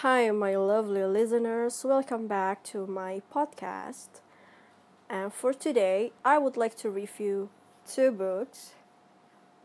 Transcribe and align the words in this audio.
Hi, 0.00 0.30
my 0.30 0.56
lovely 0.56 1.04
listeners. 1.04 1.84
Welcome 1.84 2.26
back 2.26 2.64
to 2.72 2.86
my 2.86 3.20
podcast. 3.30 4.22
And 5.10 5.30
for 5.30 5.52
today, 5.52 6.12
I 6.24 6.38
would 6.38 6.56
like 6.56 6.74
to 6.78 6.88
review 6.88 7.50
two 7.86 8.10
books 8.10 8.72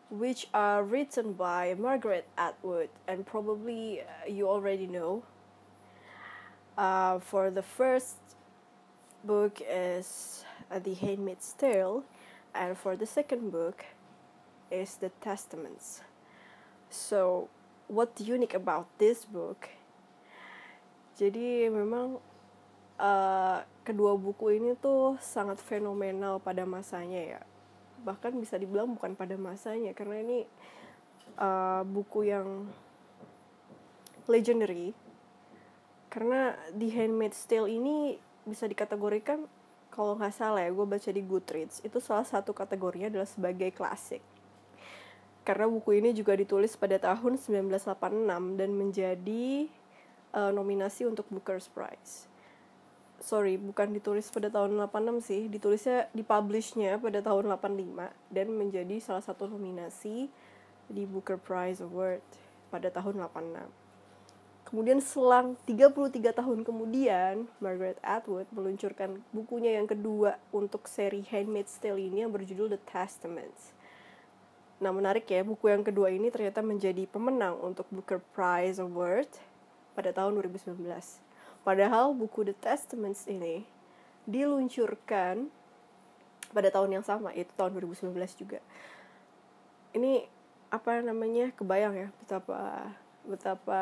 which 0.09 0.47
are 0.53 0.83
written 0.83 1.31
by 1.31 1.73
Margaret 1.79 2.27
Atwood, 2.37 2.89
and 3.07 3.25
probably 3.25 4.01
uh, 4.01 4.27
you 4.27 4.49
already 4.49 4.87
know. 4.87 5.23
Uh, 6.77 7.19
for 7.19 7.49
the 7.49 7.63
first 7.63 8.17
book 9.23 9.61
is 9.65 10.43
uh, 10.69 10.79
The 10.79 10.95
Handmaid's 10.95 11.53
Tale, 11.53 12.03
and 12.53 12.77
for 12.77 12.97
the 12.97 13.05
second 13.05 13.53
book 13.53 13.85
is 14.69 14.95
The 14.95 15.11
Testaments. 15.21 16.01
So, 16.89 17.47
what's 17.87 18.19
unique 18.19 18.53
about 18.53 18.89
this 18.97 19.23
book? 19.23 19.69
Jadi 21.15 21.71
memang 21.71 22.19
uh, 22.99 23.59
kedua 23.87 24.19
buku 24.19 24.59
ini 24.59 24.75
tuh 24.75 25.15
sangat 25.23 25.63
fenomenal 25.63 26.43
pada 26.43 26.67
masanya 26.67 27.39
ya. 27.39 27.41
Bahkan 28.03 28.35
bisa 28.35 28.59
dibilang 28.59 28.91
bukan 28.99 29.15
pada 29.15 29.39
masanya 29.39 29.95
karena 29.95 30.19
ini 30.19 30.39
uh, 31.39 31.87
buku 31.87 32.27
yang 32.27 32.67
legendary. 34.27 34.91
Karena 36.11 36.55
The 36.71 36.87
Handmaid's 36.91 37.43
Tale 37.47 37.71
ini 37.71 38.19
bisa 38.43 38.67
dikategorikan 38.67 39.47
kalau 39.95 40.19
nggak 40.19 40.35
salah 40.35 40.59
ya, 40.59 40.75
gue 40.75 40.83
baca 40.83 41.09
di 41.11 41.23
Goodreads 41.23 41.79
itu 41.79 42.03
salah 42.03 42.27
satu 42.27 42.51
kategorinya 42.51 43.07
adalah 43.07 43.27
sebagai 43.27 43.71
klasik. 43.71 44.19
Karena 45.47 45.71
buku 45.71 46.03
ini 46.03 46.11
juga 46.11 46.35
ditulis 46.35 46.75
pada 46.75 46.99
tahun 46.99 47.39
1986 47.39 48.59
dan 48.59 48.69
menjadi 48.75 49.71
uh, 50.35 50.51
nominasi 50.51 51.07
untuk 51.07 51.25
Booker's 51.31 51.71
Prize. 51.71 52.27
Sorry, 53.23 53.55
bukan 53.55 53.95
ditulis 53.95 54.27
pada 54.27 54.51
tahun 54.51 54.75
86 54.75 55.23
sih, 55.23 55.41
ditulisnya 55.47 56.11
dipublishnya 56.11 56.99
pada 56.99 57.23
tahun 57.23 57.47
85 57.55 58.11
dan 58.29 58.47
menjadi 58.51 58.99
salah 58.99 59.23
satu 59.23 59.47
nominasi 59.47 60.27
di 60.91 61.03
Booker 61.07 61.39
Prize 61.39 61.79
Award 61.79 62.21
pada 62.69 62.91
tahun 62.91 63.23
86. 63.23 63.65
Kemudian 64.65 64.99
selang 64.99 65.55
33 65.63 66.35
tahun 66.35 66.65
kemudian, 66.65 67.47
Margaret 67.61 68.01
Atwood 68.01 68.49
meluncurkan 68.51 69.21
bukunya 69.29 69.77
yang 69.77 69.87
kedua 69.87 70.41
untuk 70.49 70.89
seri 70.89 71.23
Handmaid's 71.31 71.77
Tale 71.79 72.01
ini 72.01 72.25
yang 72.25 72.33
berjudul 72.33 72.73
The 72.73 72.81
Testaments. 72.83 73.71
Nah 74.81 74.91
menarik 74.91 75.29
ya, 75.29 75.45
buku 75.45 75.71
yang 75.71 75.85
kedua 75.85 76.11
ini 76.11 76.27
ternyata 76.33 76.59
menjadi 76.59 77.07
pemenang 77.07 77.55
untuk 77.63 77.87
Booker 77.93 78.19
Prize 78.35 78.81
Award 78.81 79.54
pada 79.95 80.11
tahun 80.11 80.35
2019. 80.37 80.75
Padahal 81.65 82.13
buku 82.13 82.45
The 82.45 82.55
Testaments 82.59 83.25
ini 83.25 83.65
diluncurkan 84.29 85.49
pada 86.51 86.69
tahun 86.69 87.01
yang 87.01 87.05
sama, 87.07 87.33
yaitu 87.33 87.55
tahun 87.57 87.73
2019 87.79 88.13
juga. 88.37 88.59
Ini 89.95 90.27
apa 90.69 90.99
namanya 90.99 91.55
kebayang 91.55 91.95
ya 91.95 92.07
betapa 92.19 92.91
betapa 93.23 93.81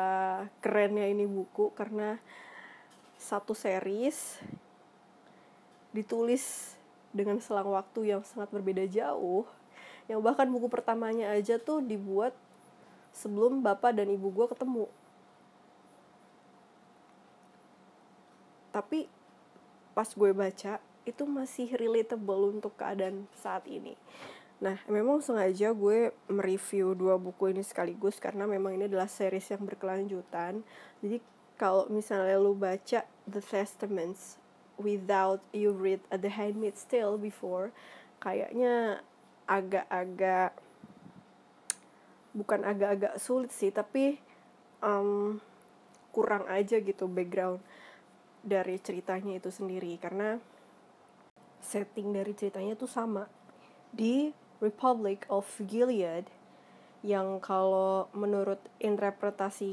kerennya 0.62 1.10
ini 1.10 1.26
buku 1.26 1.74
karena 1.74 2.22
satu 3.18 3.56
series 3.56 4.38
ditulis 5.90 6.76
dengan 7.10 7.38
selang 7.42 7.70
waktu 7.72 8.14
yang 8.14 8.22
sangat 8.22 8.50
berbeda 8.54 8.86
jauh 8.86 9.42
yang 10.10 10.20
bahkan 10.20 10.46
buku 10.50 10.68
pertamanya 10.68 11.32
aja 11.32 11.56
tuh 11.56 11.80
dibuat 11.80 12.36
sebelum 13.14 13.62
bapak 13.64 13.96
dan 13.96 14.10
ibu 14.10 14.28
gue 14.28 14.46
ketemu 14.50 14.84
tapi 18.74 19.06
pas 19.94 20.10
gue 20.10 20.34
baca 20.34 20.82
itu 21.06 21.22
masih 21.22 21.70
relatable 21.78 22.58
untuk 22.58 22.74
keadaan 22.74 23.30
saat 23.38 23.62
ini. 23.70 23.94
Nah 24.58 24.74
memang 24.90 25.22
sengaja 25.22 25.70
gue 25.70 26.10
mereview 26.26 26.98
dua 26.98 27.14
buku 27.14 27.54
ini 27.54 27.62
sekaligus 27.62 28.18
karena 28.18 28.50
memang 28.50 28.74
ini 28.74 28.90
adalah 28.90 29.06
series 29.06 29.46
yang 29.54 29.62
berkelanjutan. 29.62 30.66
Jadi 30.98 31.22
kalau 31.54 31.86
misalnya 31.86 32.34
lu 32.34 32.58
baca 32.58 33.06
The 33.30 33.38
Testaments 33.38 34.42
without 34.74 35.38
you 35.54 35.70
read 35.70 36.02
The 36.10 36.34
Handmaid's 36.34 36.82
Tale 36.82 37.14
before 37.14 37.70
kayaknya 38.18 38.98
agak-agak 39.46 40.56
bukan 42.34 42.60
agak-agak 42.66 43.14
sulit 43.22 43.54
sih 43.54 43.70
tapi 43.70 44.18
um, 44.82 45.38
kurang 46.10 46.48
aja 46.50 46.82
gitu 46.82 47.06
background 47.06 47.62
dari 48.44 48.76
ceritanya 48.76 49.40
itu 49.40 49.48
sendiri 49.48 49.96
karena 49.96 50.36
setting 51.64 52.12
dari 52.12 52.36
ceritanya 52.36 52.76
tuh 52.76 52.86
sama. 52.86 53.24
Di 53.88 54.36
Republic 54.60 55.24
of 55.32 55.48
Gilead 55.64 56.28
yang 57.00 57.40
kalau 57.40 58.08
menurut 58.12 58.60
interpretasi 58.80 59.72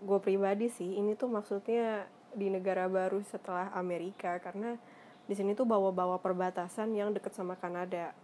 gue 0.00 0.18
pribadi 0.22 0.72
sih 0.72 0.96
ini 0.96 1.12
tuh 1.14 1.28
maksudnya 1.28 2.08
di 2.30 2.46
negara 2.50 2.86
baru 2.86 3.20
setelah 3.26 3.74
Amerika 3.74 4.38
karena 4.38 4.78
di 5.26 5.34
sini 5.38 5.54
tuh 5.54 5.66
bawa-bawa 5.66 6.18
perbatasan 6.18 6.94
yang 6.94 7.14
deket 7.14 7.34
sama 7.34 7.54
Kanada. 7.54 8.14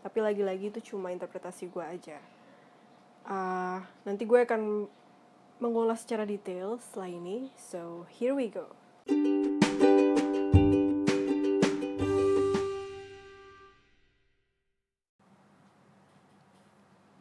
Tapi 0.00 0.18
lagi-lagi 0.24 0.72
itu 0.72 0.80
cuma 0.92 1.12
interpretasi 1.12 1.68
gue 1.68 1.84
aja. 1.84 2.16
Uh, 3.28 3.84
nanti 4.08 4.24
gue 4.24 4.40
akan 4.40 4.88
mengulas 5.60 6.02
secara 6.02 6.24
detail 6.24 6.80
setelah 6.80 7.12
ini. 7.12 7.52
So, 7.60 8.08
here 8.08 8.32
we 8.32 8.48
go. 8.48 8.72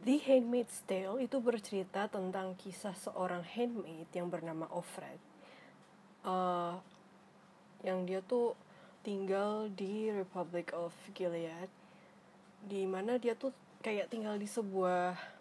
The 0.09 0.15
Handmaid's 0.25 0.81
Tale 0.89 1.21
itu 1.21 1.37
bercerita 1.37 2.09
tentang 2.09 2.57
kisah 2.57 2.97
seorang 2.97 3.45
handmaid 3.45 4.09
yang 4.15 4.31
bernama 4.31 4.65
Offred. 4.73 5.21
Uh, 6.23 6.79
yang 7.85 8.07
dia 8.07 8.23
tuh 8.25 8.55
tinggal 9.05 9.69
di 9.69 10.09
Republic 10.09 10.73
of 10.73 10.95
Gilead, 11.13 11.69
di 12.65 12.83
mana 12.89 13.21
dia 13.21 13.35
tuh 13.35 13.53
kayak 13.85 14.11
tinggal 14.11 14.35
di 14.35 14.47
sebuah 14.49 15.38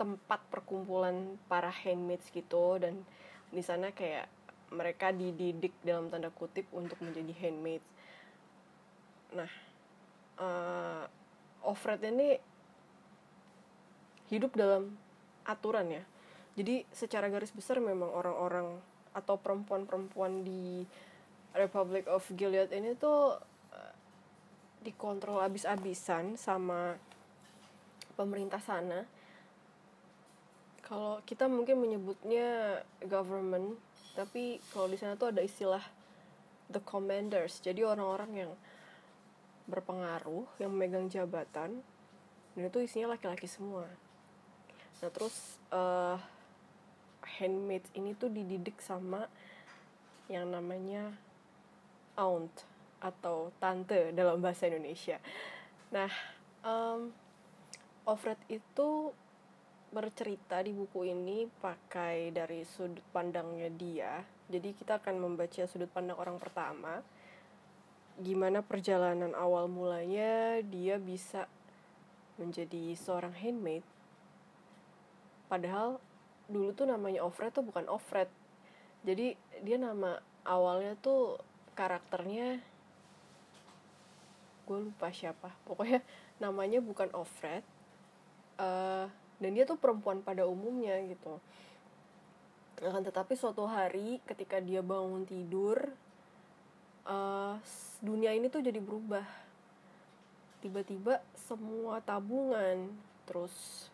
tempat 0.00 0.40
perkumpulan 0.52 1.40
para 1.48 1.72
handmaids 1.72 2.28
gitu 2.28 2.76
dan 2.76 3.00
di 3.48 3.64
sana 3.64 3.90
kayak 3.94 4.28
mereka 4.74 5.14
dididik 5.14 5.72
dalam 5.80 6.10
tanda 6.10 6.28
kutip 6.34 6.68
untuk 6.74 6.98
menjadi 7.00 7.32
handmaids. 7.40 7.86
Nah, 9.32 9.50
uh, 10.40 11.04
Offred 11.64 12.02
ini 12.04 12.36
hidup 14.28 14.52
dalam 14.52 14.92
aturan 15.48 15.88
ya. 15.88 16.04
Jadi 16.54 16.84
secara 16.92 17.32
garis 17.32 17.50
besar 17.50 17.80
memang 17.80 18.10
orang-orang 18.12 18.78
atau 19.14 19.38
perempuan-perempuan 19.38 20.42
di 20.42 20.84
Republic 21.54 22.04
of 22.10 22.26
Gilead 22.34 22.74
ini 22.74 22.98
tuh 22.98 23.38
uh, 23.70 23.94
dikontrol 24.82 25.40
abis-abisan 25.40 26.34
sama 26.34 26.98
pemerintah 28.18 28.58
sana 28.58 29.06
kalau 30.94 31.18
kita 31.26 31.50
mungkin 31.50 31.82
menyebutnya 31.82 32.78
government 33.02 33.74
tapi 34.14 34.62
kalau 34.70 34.86
di 34.86 34.94
sana 34.94 35.18
tuh 35.18 35.34
ada 35.34 35.42
istilah 35.42 35.82
the 36.70 36.78
commanders. 36.86 37.58
Jadi 37.58 37.82
orang-orang 37.82 38.46
yang 38.46 38.52
berpengaruh 39.66 40.46
yang 40.62 40.70
memegang 40.70 41.10
jabatan 41.10 41.82
dan 42.54 42.62
itu 42.62 42.78
isinya 42.78 43.18
laki-laki 43.18 43.50
semua. 43.50 43.90
Nah 45.02 45.10
terus 45.10 45.58
uh, 45.74 46.14
handmaids 47.42 47.90
ini 47.98 48.14
tuh 48.14 48.30
dididik 48.30 48.78
sama 48.78 49.26
yang 50.30 50.46
namanya 50.46 51.10
aunt 52.14 52.54
atau 53.02 53.50
tante 53.58 54.14
dalam 54.14 54.38
bahasa 54.38 54.70
Indonesia. 54.70 55.18
Nah 55.90 56.14
um, 56.62 57.10
Offred 58.06 58.38
itu 58.46 59.10
bercerita 59.94 60.58
di 60.58 60.74
buku 60.74 61.06
ini 61.06 61.46
pakai 61.62 62.34
dari 62.34 62.66
sudut 62.66 63.06
pandangnya 63.14 63.70
dia. 63.70 64.12
Jadi 64.50 64.74
kita 64.74 64.98
akan 64.98 65.22
membaca 65.22 65.62
sudut 65.70 65.86
pandang 65.86 66.18
orang 66.18 66.42
pertama. 66.42 66.98
Gimana 68.18 68.66
perjalanan 68.66 69.30
awal 69.38 69.70
mulanya 69.70 70.58
dia 70.66 70.98
bisa 70.98 71.46
menjadi 72.34 72.98
seorang 72.98 73.38
handmaid. 73.38 73.86
Padahal 75.46 76.02
dulu 76.50 76.74
tuh 76.74 76.90
namanya 76.90 77.22
Offred 77.22 77.54
tuh 77.54 77.62
bukan 77.62 77.86
Offred. 77.86 78.26
Jadi 79.06 79.38
dia 79.62 79.78
nama 79.78 80.18
awalnya 80.42 80.98
tuh 80.98 81.38
karakternya 81.78 82.58
gue 84.64 84.78
lupa 84.80 85.12
siapa 85.12 85.52
pokoknya 85.68 86.00
namanya 86.40 86.80
bukan 86.80 87.12
Offred 87.12 87.60
uh, 88.56 89.06
dan 89.38 89.50
dia 89.54 89.64
tuh 89.66 89.78
perempuan 89.78 90.22
pada 90.22 90.46
umumnya 90.46 90.98
gitu. 91.06 91.38
Akan 92.82 93.02
tetapi 93.06 93.34
suatu 93.38 93.66
hari 93.66 94.18
ketika 94.26 94.58
dia 94.58 94.82
bangun 94.82 95.24
tidur 95.24 95.94
uh, 97.06 97.56
dunia 98.02 98.34
ini 98.34 98.50
tuh 98.50 98.62
jadi 98.62 98.78
berubah. 98.78 99.24
Tiba-tiba 100.60 101.20
semua 101.36 102.00
tabungan 102.00 102.88
terus 103.24 103.88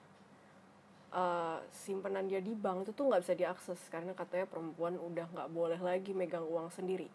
uh, 1.14 1.58
simpanan 1.70 2.26
dia 2.26 2.42
di 2.42 2.54
bank 2.54 2.86
itu 2.86 2.90
tuh 2.94 3.10
nggak 3.10 3.22
bisa 3.26 3.34
diakses 3.34 3.80
karena 3.90 4.14
katanya 4.14 4.46
perempuan 4.46 4.98
udah 4.98 5.26
nggak 5.30 5.50
boleh 5.50 5.80
lagi 5.82 6.14
megang 6.14 6.46
uang 6.46 6.70
sendiri. 6.70 7.10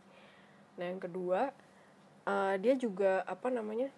Nah 0.75 0.85
yang 0.91 0.99
kedua 0.99 1.55
uh, 2.27 2.55
dia 2.59 2.75
juga 2.75 3.23
apa 3.23 3.47
namanya 3.47 3.91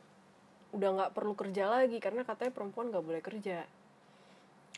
udah 0.76 0.90
nggak 0.94 1.14
perlu 1.16 1.34
kerja 1.34 1.66
lagi 1.72 1.98
karena 1.98 2.28
katanya 2.28 2.54
perempuan 2.54 2.92
nggak 2.92 3.06
boleh 3.06 3.22
kerja 3.24 3.66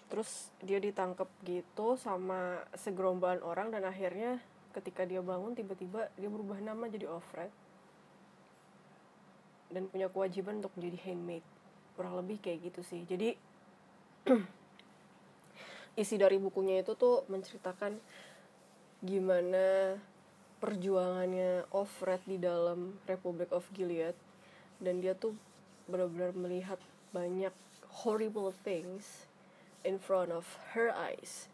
terus 0.10 0.50
dia 0.66 0.82
ditangkap 0.82 1.30
gitu 1.46 1.94
sama 1.96 2.66
segerombolan 2.74 3.46
orang 3.46 3.70
dan 3.70 3.86
akhirnya 3.86 4.42
ketika 4.74 5.06
dia 5.06 5.22
bangun 5.22 5.54
tiba-tiba 5.54 6.10
dia 6.18 6.30
berubah 6.30 6.58
nama 6.62 6.90
jadi 6.90 7.06
Offred 7.10 7.50
dan 9.70 9.86
punya 9.90 10.10
kewajiban 10.10 10.62
untuk 10.62 10.74
menjadi 10.78 10.98
handmaid. 11.10 11.46
Kurang 11.94 12.18
lebih 12.18 12.42
kayak 12.42 12.74
gitu 12.74 12.82
sih. 12.82 13.06
Jadi 13.06 13.38
isi 16.02 16.16
dari 16.18 16.42
bukunya 16.42 16.82
itu 16.82 16.98
tuh 16.98 17.24
menceritakan 17.30 17.98
gimana 19.06 19.96
perjuangannya 20.60 21.70
Offred 21.72 22.20
di 22.26 22.42
dalam 22.42 22.98
Republic 23.06 23.54
of 23.54 23.70
Gilead. 23.78 24.18
Dan 24.82 25.06
dia 25.06 25.14
tuh 25.14 25.38
benar-benar 25.86 26.34
melihat 26.34 26.82
banyak 27.14 27.54
horrible 28.06 28.54
things 28.66 29.29
in 29.84 30.02
front 30.02 30.34
of 30.34 30.46
her 30.76 30.92
eyes. 30.92 31.48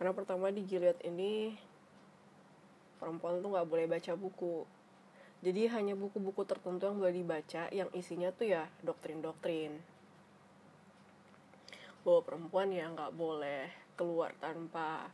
Karena 0.00 0.16
pertama 0.16 0.48
di 0.48 0.64
Gilead 0.64 0.96
ini 1.04 1.54
perempuan 2.96 3.40
tuh 3.40 3.52
nggak 3.52 3.68
boleh 3.68 3.86
baca 3.88 4.12
buku. 4.16 4.64
Jadi 5.40 5.72
hanya 5.72 5.96
buku-buku 5.96 6.44
tertentu 6.44 6.84
yang 6.84 7.00
boleh 7.00 7.16
dibaca 7.16 7.68
yang 7.72 7.88
isinya 7.96 8.28
tuh 8.32 8.52
ya 8.52 8.68
doktrin-doktrin. 8.84 9.80
Bahwa 12.04 12.20
perempuan 12.24 12.72
ya 12.72 12.88
nggak 12.92 13.12
boleh 13.16 13.72
keluar 13.96 14.32
tanpa 14.40 15.08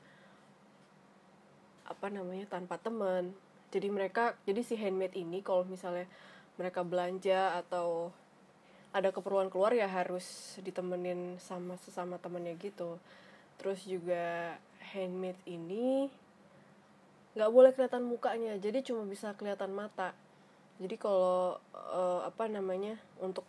apa 1.87 2.07
namanya 2.11 2.47
tanpa 2.51 2.79
teman. 2.79 3.35
Jadi 3.71 3.91
mereka 3.91 4.35
jadi 4.47 4.63
si 4.63 4.75
handmade 4.75 5.15
ini 5.15 5.43
kalau 5.43 5.63
misalnya 5.67 6.07
mereka 6.59 6.83
belanja 6.83 7.59
atau 7.63 8.11
ada 8.97 9.13
keperluan 9.13 9.53
keluar 9.53 9.77
ya 9.77 9.85
harus 9.85 10.57
ditemenin 10.65 11.37
sama 11.37 11.77
sesama 11.85 12.17
temennya 12.17 12.57
gitu. 12.57 12.97
Terus 13.61 13.85
juga 13.85 14.57
handmade 14.97 15.41
ini 15.45 16.09
nggak 17.37 17.53
boleh 17.53 17.77
kelihatan 17.77 18.09
mukanya 18.09 18.57
jadi 18.57 18.81
cuma 18.81 19.05
bisa 19.05 19.37
kelihatan 19.37 19.77
mata. 19.77 20.17
Jadi 20.81 20.97
kalau 20.97 21.61
uh, 21.77 22.25
apa 22.25 22.49
namanya 22.49 22.97
untuk 23.21 23.45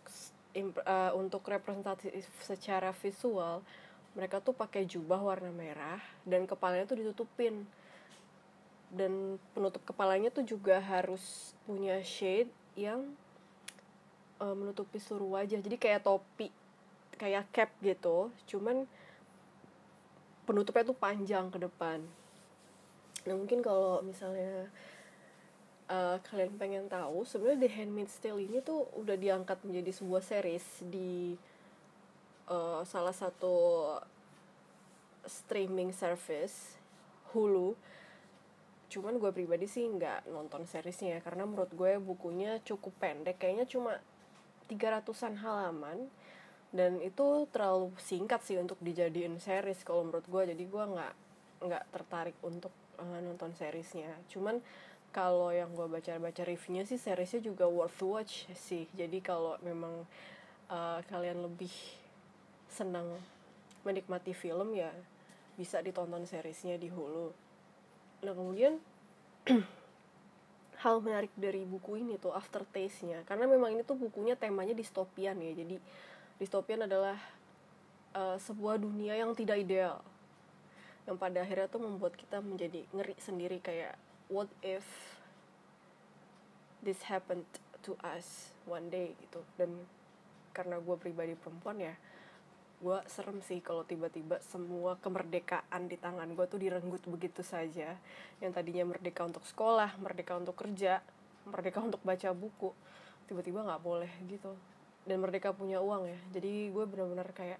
uh, 0.84 1.12
untuk 1.16 1.40
representasi 1.48 2.12
secara 2.44 2.92
visual 2.92 3.64
mereka 4.12 4.44
tuh 4.44 4.52
pakai 4.52 4.84
jubah 4.84 5.20
warna 5.20 5.48
merah 5.48 6.00
dan 6.28 6.44
kepalanya 6.44 6.84
tuh 6.84 7.00
ditutupin. 7.00 7.64
Dan 8.88 9.36
penutup 9.52 9.84
kepalanya 9.84 10.32
tuh 10.32 10.44
juga 10.44 10.80
harus 10.80 11.52
punya 11.68 12.00
shade 12.00 12.48
yang 12.72 13.04
uh, 14.38 14.54
menutupi 14.54 14.98
seluruh 14.98 15.38
wajah 15.38 15.58
jadi 15.58 15.76
kayak 15.76 16.04
topi 16.06 16.50
kayak 17.18 17.50
cap 17.50 17.70
gitu. 17.82 18.30
Cuman 18.46 18.86
penutupnya 20.46 20.86
tuh 20.86 20.96
panjang 20.96 21.50
ke 21.52 21.58
depan. 21.60 22.00
Nah 23.26 23.34
mungkin 23.36 23.60
kalau 23.60 24.00
misalnya 24.00 24.70
uh, 25.90 26.16
kalian 26.24 26.54
pengen 26.56 26.86
tahu 26.86 27.26
sebenarnya 27.26 27.68
The 27.68 27.70
Handmaid's 27.74 28.16
Tale 28.16 28.40
ini 28.40 28.62
tuh 28.62 28.86
udah 28.96 29.18
diangkat 29.18 29.60
menjadi 29.66 29.90
sebuah 29.92 30.22
series 30.24 30.64
di 30.88 31.36
uh, 32.48 32.80
salah 32.86 33.12
satu 33.12 33.56
streaming 35.28 35.92
service 35.92 36.78
Hulu. 37.34 37.76
Cuman 38.88 39.20
gue 39.20 39.28
pribadi 39.36 39.68
sih 39.68 39.84
nggak 39.84 40.32
nonton 40.32 40.64
seriesnya 40.64 41.20
karena 41.20 41.44
menurut 41.44 41.68
gue 41.76 42.00
bukunya 42.00 42.56
cukup 42.64 42.96
pendek. 42.96 43.36
Kayaknya 43.36 43.68
cuma 43.68 44.00
300-an 44.68 45.34
halaman 45.40 45.98
dan 46.68 47.00
itu 47.00 47.48
terlalu 47.48 47.96
singkat 47.96 48.44
sih 48.44 48.60
untuk 48.60 48.76
dijadiin 48.84 49.40
series 49.40 49.80
kalau 49.80 50.04
menurut 50.04 50.28
gue 50.28 50.52
jadi 50.52 50.64
gue 50.68 50.84
nggak 50.84 51.14
nggak 51.64 51.84
tertarik 51.90 52.36
untuk 52.44 52.70
uh, 53.00 53.18
nonton 53.24 53.56
seriesnya. 53.56 54.12
Cuman 54.28 54.60
kalau 55.08 55.48
yang 55.48 55.72
gue 55.72 55.88
baca-baca 55.88 56.44
reviewnya 56.44 56.84
sih 56.84 57.00
seriesnya 57.00 57.40
juga 57.40 57.64
worth 57.64 58.04
watch 58.04 58.46
sih. 58.52 58.84
Jadi 58.92 59.24
kalau 59.24 59.56
memang 59.64 60.04
uh, 60.68 61.00
kalian 61.08 61.48
lebih 61.48 61.72
senang 62.68 63.08
menikmati 63.82 64.36
film 64.36 64.76
ya 64.76 64.92
bisa 65.56 65.80
ditonton 65.80 66.28
seriesnya 66.28 66.76
di 66.76 66.92
Hulu. 66.92 67.32
Nah 68.22 68.32
kemudian 68.36 68.76
hal 70.78 71.02
menarik 71.02 71.30
dari 71.34 71.66
buku 71.66 71.98
ini 71.98 72.18
tuh 72.18 72.30
aftertaste-nya. 72.34 73.26
Karena 73.26 73.50
memang 73.50 73.74
ini 73.74 73.82
tuh 73.82 73.98
bukunya 73.98 74.38
temanya 74.38 74.74
distopian 74.74 75.38
ya. 75.42 75.52
Jadi 75.54 75.76
distopian 76.38 76.86
adalah 76.86 77.18
uh, 78.14 78.38
sebuah 78.38 78.78
dunia 78.78 79.18
yang 79.18 79.34
tidak 79.34 79.58
ideal. 79.58 79.98
Yang 81.08 81.16
pada 81.18 81.38
akhirnya 81.42 81.68
tuh 81.70 81.82
membuat 81.82 82.14
kita 82.14 82.38
menjadi 82.38 82.86
ngeri 82.94 83.16
sendiri. 83.18 83.58
Kayak 83.58 83.98
what 84.30 84.46
if 84.62 84.86
this 86.82 87.02
happened 87.10 87.46
to 87.82 87.98
us 88.06 88.54
one 88.62 88.86
day 88.86 89.18
gitu. 89.18 89.42
Dan 89.58 89.74
karena 90.54 90.78
gue 90.82 90.96
pribadi 90.98 91.38
perempuan 91.38 91.78
ya 91.78 91.94
gue 92.78 92.98
serem 93.10 93.42
sih 93.42 93.58
kalau 93.58 93.82
tiba-tiba 93.82 94.38
semua 94.38 94.94
kemerdekaan 95.02 95.90
di 95.90 95.98
tangan 95.98 96.30
gue 96.30 96.46
tuh 96.46 96.62
direnggut 96.62 97.02
begitu 97.10 97.42
saja. 97.42 97.98
Yang 98.38 98.52
tadinya 98.54 98.94
merdeka 98.94 99.26
untuk 99.26 99.42
sekolah 99.46 99.98
merdeka 99.98 100.38
untuk 100.38 100.54
kerja 100.54 101.02
merdeka 101.48 101.80
untuk 101.80 102.04
baca 102.04 102.28
buku 102.36 102.70
tiba-tiba 103.26 103.66
nggak 103.66 103.82
boleh 103.82 104.12
gitu. 104.30 104.54
Dan 105.02 105.18
merdeka 105.24 105.50
punya 105.50 105.82
uang 105.82 106.06
ya. 106.06 106.18
Jadi 106.38 106.70
gue 106.70 106.84
benar-benar 106.86 107.34
kayak 107.34 107.58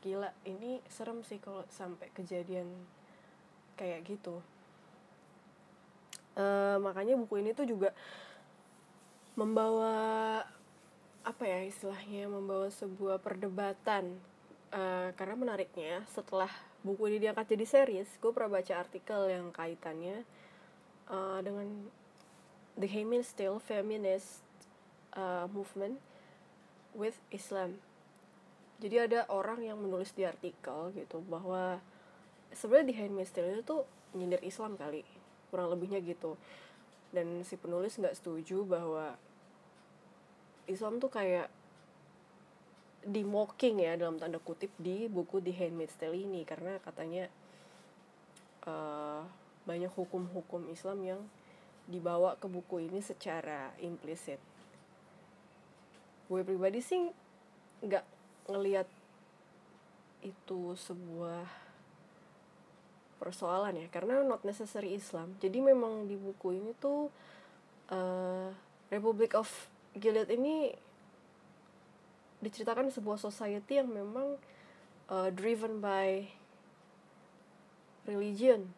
gila 0.00 0.32
ini 0.48 0.80
serem 0.88 1.20
sih 1.24 1.40
kalau 1.40 1.64
sampai 1.72 2.08
kejadian 2.12 2.68
kayak 3.76 4.04
gitu. 4.04 4.40
Uh, 6.36 6.76
makanya 6.80 7.16
buku 7.16 7.40
ini 7.40 7.52
tuh 7.52 7.66
juga 7.68 7.92
membawa 9.34 10.44
apa 11.20 11.44
ya 11.44 11.60
istilahnya 11.68 12.32
membawa 12.32 12.72
sebuah 12.72 13.20
perdebatan 13.20 14.16
uh, 14.72 15.12
karena 15.14 15.36
menariknya 15.36 16.00
setelah 16.08 16.48
buku 16.80 17.12
ini 17.12 17.28
diangkat 17.28 17.52
jadi 17.52 17.66
series 17.68 18.08
gue 18.16 18.32
pernah 18.32 18.56
baca 18.56 18.74
artikel 18.80 19.28
yang 19.28 19.52
kaitannya 19.52 20.24
uh, 21.12 21.44
dengan 21.44 21.68
the 22.80 22.88
Handmaid's 22.88 23.36
Tale 23.36 23.60
feminist 23.60 24.40
uh, 25.12 25.44
movement 25.50 26.00
with 26.96 27.18
Islam. 27.28 27.76
Jadi 28.80 28.96
ada 28.96 29.28
orang 29.28 29.60
yang 29.60 29.76
menulis 29.76 30.16
di 30.16 30.24
artikel 30.24 30.94
gitu 30.96 31.20
bahwa 31.28 31.84
sebenarnya 32.54 32.88
di 32.88 32.96
Handmaid's 32.96 33.34
Tale 33.34 33.60
itu 33.60 33.62
tuh 33.66 33.84
nyindir 34.16 34.40
Islam 34.40 34.80
kali 34.80 35.04
kurang 35.52 35.68
lebihnya 35.68 36.00
gitu. 36.00 36.40
Dan 37.12 37.44
si 37.44 37.58
penulis 37.60 37.98
nggak 38.00 38.16
setuju 38.16 38.64
bahwa 38.64 39.18
Islam 40.70 41.02
tuh 41.02 41.10
kayak 41.10 41.50
di 43.00 43.24
mocking 43.24 43.80
ya 43.80 43.96
dalam 43.96 44.20
tanda 44.20 44.36
kutip 44.38 44.70
di 44.76 45.08
buku 45.08 45.40
The 45.40 45.52
Handmaid's 45.56 45.96
Tale 45.96 46.14
ini 46.14 46.44
karena 46.44 46.76
katanya 46.84 47.26
uh, 48.68 49.24
banyak 49.64 49.90
hukum-hukum 49.96 50.68
Islam 50.68 50.98
yang 51.02 51.20
dibawa 51.88 52.36
ke 52.36 52.46
buku 52.46 52.86
ini 52.86 53.00
secara 53.00 53.72
implisit. 53.80 54.38
Gue 56.28 56.44
pribadi 56.44 56.84
sih 56.84 57.08
nggak 57.80 58.04
ngelihat 58.52 58.86
itu 60.20 60.76
sebuah 60.76 61.48
persoalan 63.16 63.76
ya 63.76 63.86
karena 63.92 64.24
not 64.24 64.44
necessary 64.48 64.96
Islam 64.96 65.36
jadi 65.40 65.60
memang 65.60 66.08
di 66.08 66.16
buku 66.16 66.56
ini 66.56 66.72
tuh 66.80 67.12
uh, 67.92 68.48
Republic 68.88 69.36
of 69.36 69.48
Gilead 69.98 70.30
ini 70.30 70.70
diceritakan 72.40 72.88
sebuah 72.88 73.20
society 73.20 73.82
yang 73.82 73.90
memang 73.92 74.40
uh, 75.12 75.28
driven 75.34 75.82
by 75.82 76.24
religion. 78.08 78.70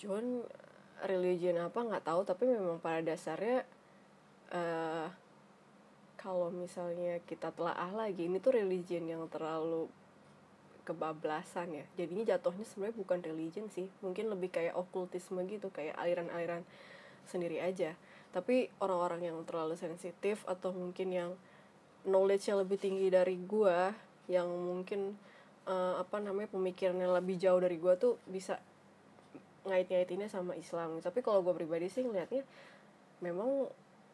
Cuman 0.00 0.44
religion 1.04 1.60
apa 1.60 1.76
nggak 1.76 2.04
tahu 2.04 2.20
tapi 2.24 2.48
memang 2.48 2.80
pada 2.80 3.04
dasarnya 3.04 3.62
uh, 4.50 5.06
kalau 6.16 6.50
misalnya 6.50 7.22
kita 7.28 7.54
telah 7.54 7.76
ah 7.76 7.92
lagi 7.94 8.26
ini 8.26 8.42
tuh 8.42 8.58
religion 8.58 9.06
yang 9.06 9.22
terlalu 9.30 9.86
kebablasan 10.82 11.82
ya. 11.82 11.84
Jadinya 11.94 12.34
jatuhnya 12.34 12.66
sebenarnya 12.66 12.96
bukan 12.98 13.18
religion 13.22 13.66
sih. 13.70 13.86
Mungkin 14.02 14.30
lebih 14.32 14.50
kayak 14.50 14.74
okultisme 14.74 15.42
gitu 15.46 15.70
kayak 15.70 15.94
aliran-aliran 15.98 16.66
sendiri 17.26 17.60
aja. 17.60 17.92
Tapi 18.30 18.70
orang-orang 18.80 19.30
yang 19.32 19.38
terlalu 19.44 19.74
sensitif 19.78 20.46
atau 20.46 20.72
mungkin 20.72 21.08
yang 21.12 21.30
knowledge-nya 22.06 22.62
lebih 22.62 22.78
tinggi 22.78 23.10
dari 23.10 23.36
gua 23.42 23.90
yang 24.26 24.46
mungkin 24.46 25.14
uh, 25.66 25.98
apa 26.02 26.18
namanya 26.22 26.50
pemikirannya 26.50 27.06
lebih 27.10 27.38
jauh 27.38 27.58
dari 27.58 27.76
gua 27.78 27.98
tuh 27.98 28.18
bisa 28.26 28.58
ngait-ngaitinnya 29.66 30.30
sama 30.30 30.54
Islam. 30.54 31.02
Tapi 31.02 31.20
kalau 31.20 31.42
gue 31.42 31.52
pribadi 31.52 31.90
sih 31.90 32.06
ngeliatnya 32.06 32.46
memang 33.20 33.66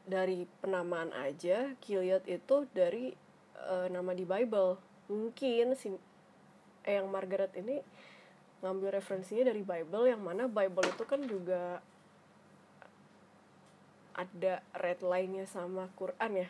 dari 0.02 0.48
penamaan 0.64 1.14
aja 1.14 1.76
Gilead 1.78 2.26
itu 2.26 2.66
dari 2.72 3.12
uh, 3.68 3.86
nama 3.92 4.16
di 4.16 4.24
Bible. 4.24 4.80
Mungkin 5.12 5.76
si 5.76 5.92
eh, 6.88 6.98
yang 6.98 7.12
Margaret 7.12 7.52
ini 7.60 7.78
ngambil 8.62 8.98
referensinya 8.98 9.50
dari 9.50 9.62
Bible 9.62 10.06
yang 10.08 10.22
mana 10.22 10.46
Bible 10.46 10.86
itu 10.86 11.04
kan 11.04 11.20
juga 11.26 11.82
ada 14.12 14.60
red 14.76 15.00
line-nya 15.00 15.48
sama 15.48 15.88
Quran 15.96 16.46
ya? 16.46 16.48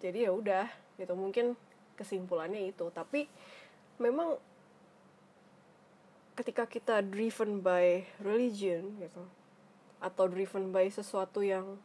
Jadi 0.00 0.28
ya 0.28 0.30
udah 0.32 0.66
gitu. 1.00 1.12
Mungkin 1.16 1.56
kesimpulannya 1.96 2.68
itu. 2.68 2.88
Tapi 2.90 3.28
memang 4.00 4.36
ketika 6.34 6.66
kita 6.66 6.98
driven 6.98 7.62
by 7.62 8.02
religion 8.18 8.98
gitu 8.98 9.22
atau 10.02 10.26
driven 10.26 10.74
by 10.74 10.90
sesuatu 10.90 11.40
yang 11.40 11.78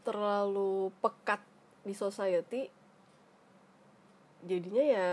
terlalu 0.00 0.88
pekat 1.04 1.44
di 1.84 1.92
society 1.92 2.72
jadinya 4.40 4.80
ya 4.80 5.10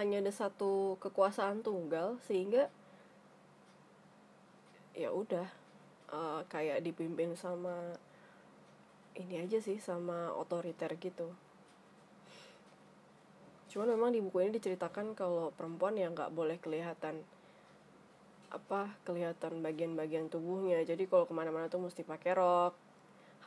hanya 0.00 0.24
ada 0.24 0.32
satu 0.32 0.96
kekuasaan 1.04 1.60
tunggal 1.60 2.16
sehingga 2.24 2.72
ya 5.00 5.08
udah 5.16 5.48
uh, 6.12 6.44
kayak 6.52 6.84
dipimpin 6.84 7.32
sama 7.32 7.96
ini 9.16 9.40
aja 9.40 9.56
sih 9.64 9.80
sama 9.80 10.28
otoriter 10.36 10.92
gitu. 11.00 11.32
Cuman 13.72 13.96
memang 13.96 14.12
di 14.12 14.20
buku 14.20 14.44
ini 14.44 14.60
diceritakan 14.60 15.16
kalau 15.16 15.56
perempuan 15.56 15.96
yang 15.96 16.12
nggak 16.12 16.36
boleh 16.36 16.60
kelihatan 16.60 17.24
apa 18.52 18.92
kelihatan 19.08 19.64
bagian-bagian 19.64 20.28
tubuhnya. 20.28 20.84
Jadi 20.84 21.08
kalau 21.08 21.24
ke 21.24 21.32
mana-mana 21.32 21.72
tuh 21.72 21.80
mesti 21.80 22.04
pakai 22.04 22.36
rok 22.36 22.76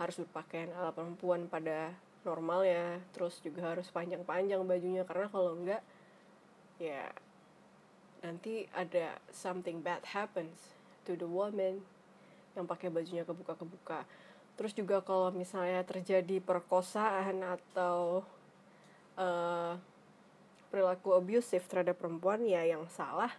harus 0.02 0.18
berpakaian 0.26 0.74
ala 0.74 0.90
perempuan 0.90 1.46
pada 1.46 1.94
normal 2.26 2.66
ya 2.66 2.98
terus 3.14 3.38
juga 3.46 3.78
harus 3.78 3.94
panjang-panjang 3.94 4.64
bajunya. 4.66 5.06
Karena 5.06 5.30
kalau 5.30 5.54
enggak 5.54 5.86
ya 6.82 7.14
nanti 8.24 8.66
ada 8.74 9.20
something 9.30 9.84
bad 9.84 10.02
happens 10.16 10.83
to 11.04 11.16
the 11.20 11.28
woman 11.28 11.80
yang 12.54 12.66
pakai 12.66 12.90
bajunya 12.90 13.26
kebuka-kebuka. 13.26 14.06
Terus 14.54 14.74
juga 14.78 15.02
kalau 15.02 15.34
misalnya 15.34 15.82
terjadi 15.82 16.38
perkosaan 16.38 17.42
atau 17.42 18.22
uh, 19.18 19.74
perilaku 20.70 21.18
abusive 21.18 21.66
terhadap 21.66 21.98
perempuan 21.98 22.46
ya 22.46 22.62
yang 22.66 22.86
salah 22.90 23.34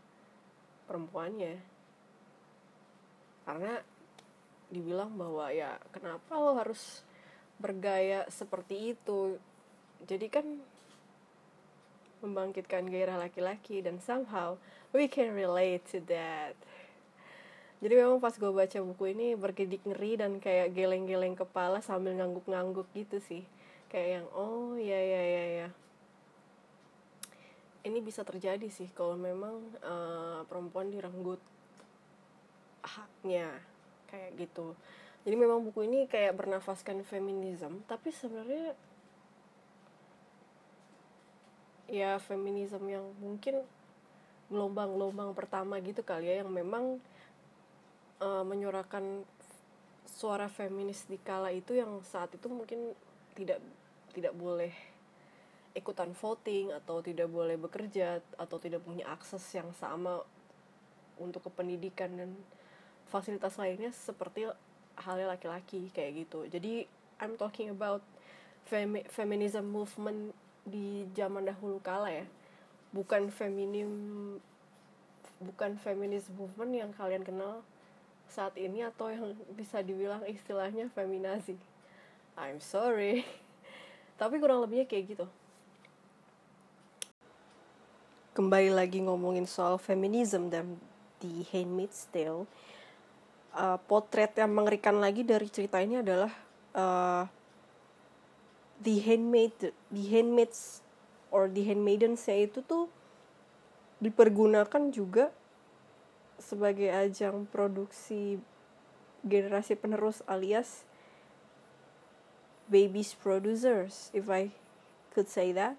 perempuannya. 0.90 1.59
Karena 3.47 3.78
dibilang 4.73 5.14
bahwa 5.14 5.54
ya 5.54 5.78
kenapa 5.94 6.35
lo 6.35 6.59
harus 6.59 7.06
bergaya 7.62 8.26
seperti 8.26 8.99
itu? 8.99 9.38
Jadi 10.04 10.26
kan 10.26 10.47
membangkitkan 12.25 12.88
gairah 12.88 13.21
laki-laki 13.21 13.85
dan 13.85 14.00
somehow 14.00 14.56
we 14.97 15.04
can 15.04 15.37
relate 15.37 15.85
to 15.85 16.00
that 16.09 16.56
jadi 17.84 18.00
memang 18.00 18.16
pas 18.16 18.32
gue 18.32 18.48
baca 18.48 18.78
buku 18.80 19.12
ini 19.12 19.36
bergedik 19.36 19.84
ngeri 19.84 20.16
dan 20.16 20.40
kayak 20.40 20.72
geleng-geleng 20.72 21.36
kepala 21.36 21.84
sambil 21.84 22.16
ngangguk-ngangguk 22.16 22.88
gitu 22.96 23.20
sih. 23.20 23.44
Kayak 23.92 24.08
yang 24.24 24.26
oh 24.32 24.80
ya 24.80 24.96
ya 24.96 25.20
ya 25.20 25.44
ya. 25.60 25.68
Ini 27.84 28.00
bisa 28.00 28.24
terjadi 28.24 28.64
sih 28.72 28.88
kalau 28.96 29.20
memang 29.20 29.60
uh, 29.84 30.48
perempuan 30.48 30.88
direnggut 30.88 31.44
haknya 32.80 33.52
kayak 34.08 34.32
gitu. 34.40 34.72
Jadi 35.28 35.36
memang 35.36 35.60
buku 35.68 35.84
ini 35.84 36.08
kayak 36.08 36.40
bernafaskan 36.40 37.04
feminisme 37.04 37.84
tapi 37.84 38.08
sebenarnya 38.08 38.72
ya 41.92 42.16
feminisme 42.16 42.88
yang 42.88 43.04
mungkin 43.20 43.60
gelombang-gelombang 44.48 45.36
pertama 45.36 45.76
gitu 45.84 46.00
kali 46.00 46.32
ya 46.32 46.40
yang 46.40 46.48
memang 46.48 46.96
uh, 48.24 48.42
menyuarakan 48.42 49.28
suara 50.08 50.48
feminis 50.48 51.04
di 51.04 51.20
kala 51.20 51.52
itu 51.52 51.76
yang 51.76 52.00
saat 52.00 52.32
itu 52.32 52.48
mungkin 52.48 52.96
tidak 53.36 53.60
tidak 54.16 54.32
boleh 54.32 54.72
ikutan 55.74 56.14
voting 56.14 56.70
atau 56.70 57.02
tidak 57.02 57.26
boleh 57.28 57.58
bekerja 57.58 58.22
atau 58.38 58.56
tidak 58.62 58.80
punya 58.86 59.04
akses 59.10 59.42
yang 59.52 59.68
sama 59.74 60.22
untuk 61.18 61.50
kependidikan 61.50 62.14
dan 62.14 62.30
fasilitas 63.10 63.58
lainnya 63.58 63.90
seperti 63.90 64.46
halnya 64.94 65.34
laki-laki 65.34 65.90
kayak 65.90 66.26
gitu. 66.26 66.46
Jadi 66.46 66.86
I'm 67.18 67.34
talking 67.34 67.74
about 67.74 68.06
femi 68.70 69.02
feminism 69.10 69.66
movement 69.66 70.30
di 70.62 71.10
zaman 71.12 71.50
dahulu 71.50 71.82
kala 71.82 72.22
ya. 72.22 72.26
Bukan 72.94 73.34
feminim 73.34 73.90
bukan 75.42 75.74
feminism 75.82 76.38
movement 76.38 76.72
yang 76.72 76.90
kalian 76.94 77.26
kenal 77.26 77.66
saat 78.30 78.56
ini 78.58 78.86
atau 78.86 79.10
yang 79.12 79.34
bisa 79.54 79.80
dibilang 79.80 80.24
istilahnya 80.26 80.90
feminazi. 80.92 81.56
I'm 82.34 82.58
sorry. 82.58 83.22
Tapi 84.20 84.38
kurang 84.42 84.62
lebihnya 84.62 84.86
kayak 84.86 85.04
gitu. 85.16 85.26
Kembali 88.34 88.74
lagi 88.74 88.98
ngomongin 88.98 89.46
soal 89.46 89.78
feminism 89.78 90.50
dan 90.50 90.74
di 91.22 91.46
Handmaid's 91.54 92.10
Tale 92.10 92.44
uh, 93.54 93.78
potret 93.86 94.34
yang 94.34 94.50
mengerikan 94.50 94.98
lagi 94.98 95.22
dari 95.22 95.46
cerita 95.48 95.78
ini 95.78 96.02
adalah 96.02 96.30
uh, 96.74 97.24
the 98.82 98.98
handmaid 99.00 99.54
the 99.88 100.04
handmaids 100.10 100.82
or 101.30 101.46
the 101.46 101.62
handmaidens 101.62 102.26
itu 102.26 102.60
tuh 102.66 102.90
dipergunakan 104.02 104.90
juga 104.90 105.30
sebagai 106.38 106.90
ajang 106.90 107.46
produksi 107.48 108.38
generasi 109.24 109.78
penerus 109.78 110.20
alias 110.28 110.84
babies 112.68 113.16
producers 113.16 114.12
if 114.12 114.28
I 114.28 114.52
could 115.12 115.28
say 115.28 115.52
that. 115.56 115.76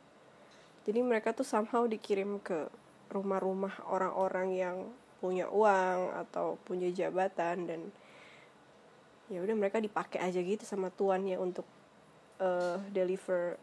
Jadi 0.85 1.01
mereka 1.01 1.33
tuh 1.33 1.45
somehow 1.45 1.89
dikirim 1.89 2.37
ke 2.41 2.69
rumah-rumah 3.09 3.73
orang-orang 3.89 4.49
yang 4.53 4.77
punya 5.17 5.49
uang 5.49 6.13
atau 6.13 6.61
punya 6.61 6.93
jabatan 6.93 7.65
dan 7.65 7.81
ya 9.25 9.41
udah 9.41 9.55
mereka 9.57 9.81
dipakai 9.81 10.21
aja 10.21 10.37
gitu 10.37 10.61
sama 10.61 10.93
tuannya 10.93 11.41
untuk 11.41 11.65
uh, 12.37 12.77
deliver 12.93 13.57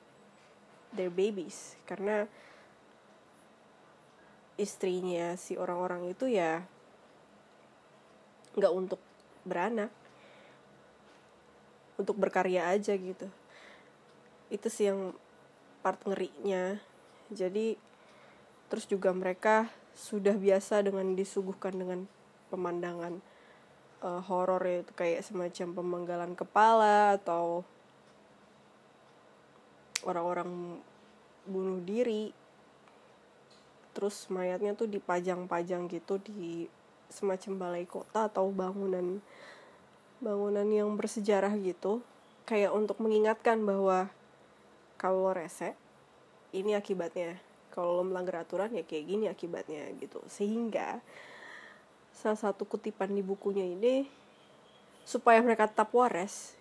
their 0.91 1.11
babies. 1.15 1.79
Karena 1.87 2.27
istrinya 4.59 5.39
si 5.39 5.55
orang-orang 5.55 6.11
itu 6.11 6.27
ya 6.27 6.67
nggak 8.57 8.73
untuk 8.73 9.01
beranak. 9.47 9.91
Untuk 11.97 12.17
berkarya 12.17 12.73
aja 12.73 12.97
gitu. 12.97 13.29
Itu 14.49 14.67
sih 14.73 14.91
yang 14.91 15.15
part 15.85 16.01
ngerinya. 16.07 16.81
Jadi 17.33 17.77
terus 18.73 18.89
juga 18.89 19.13
mereka 19.13 19.69
sudah 19.93 20.33
biasa 20.33 20.81
dengan 20.81 21.13
disuguhkan 21.13 21.77
dengan 21.77 22.09
pemandangan 22.49 23.21
uh, 24.03 24.21
horor 24.25 24.65
itu 24.67 24.93
kayak 24.93 25.25
semacam 25.25 25.69
pemenggalan 25.77 26.33
kepala 26.33 27.17
atau 27.17 27.65
orang-orang 30.03 30.83
bunuh 31.47 31.81
diri. 31.83 32.35
Terus 33.93 34.27
mayatnya 34.33 34.73
tuh 34.73 34.89
dipajang-pajang 34.89 35.87
gitu 35.93 36.17
di 36.19 36.67
semacam 37.13 37.53
balai 37.61 37.85
kota 37.85 38.27
atau 38.27 38.49
bangunan 38.49 39.21
bangunan 40.19 40.67
yang 40.67 40.89
bersejarah 40.97 41.53
gitu 41.61 42.01
kayak 42.49 42.73
untuk 42.73 42.99
mengingatkan 42.99 43.61
bahwa 43.63 44.09
kalau 44.97 45.31
rese 45.37 45.77
ini 46.57 46.73
akibatnya 46.73 47.37
kalau 47.71 48.01
lo 48.01 48.05
melanggar 48.05 48.43
aturan 48.43 48.73
ya 48.73 48.83
kayak 48.83 49.05
gini 49.07 49.25
akibatnya 49.29 49.93
gitu 50.01 50.25
sehingga 50.27 51.05
salah 52.17 52.41
satu 52.41 52.65
kutipan 52.65 53.13
di 53.13 53.21
bukunya 53.21 53.69
ini 53.69 54.09
supaya 55.05 55.39
mereka 55.45 55.69
tetap 55.69 55.93
waras 55.93 56.57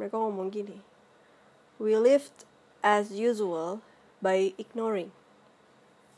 mereka 0.00 0.16
ngomong 0.16 0.48
gini 0.48 0.78
we 1.78 1.94
lived 1.94 2.48
as 2.82 3.10
usual 3.10 3.80
by 4.22 4.52
ignoring. 4.58 5.10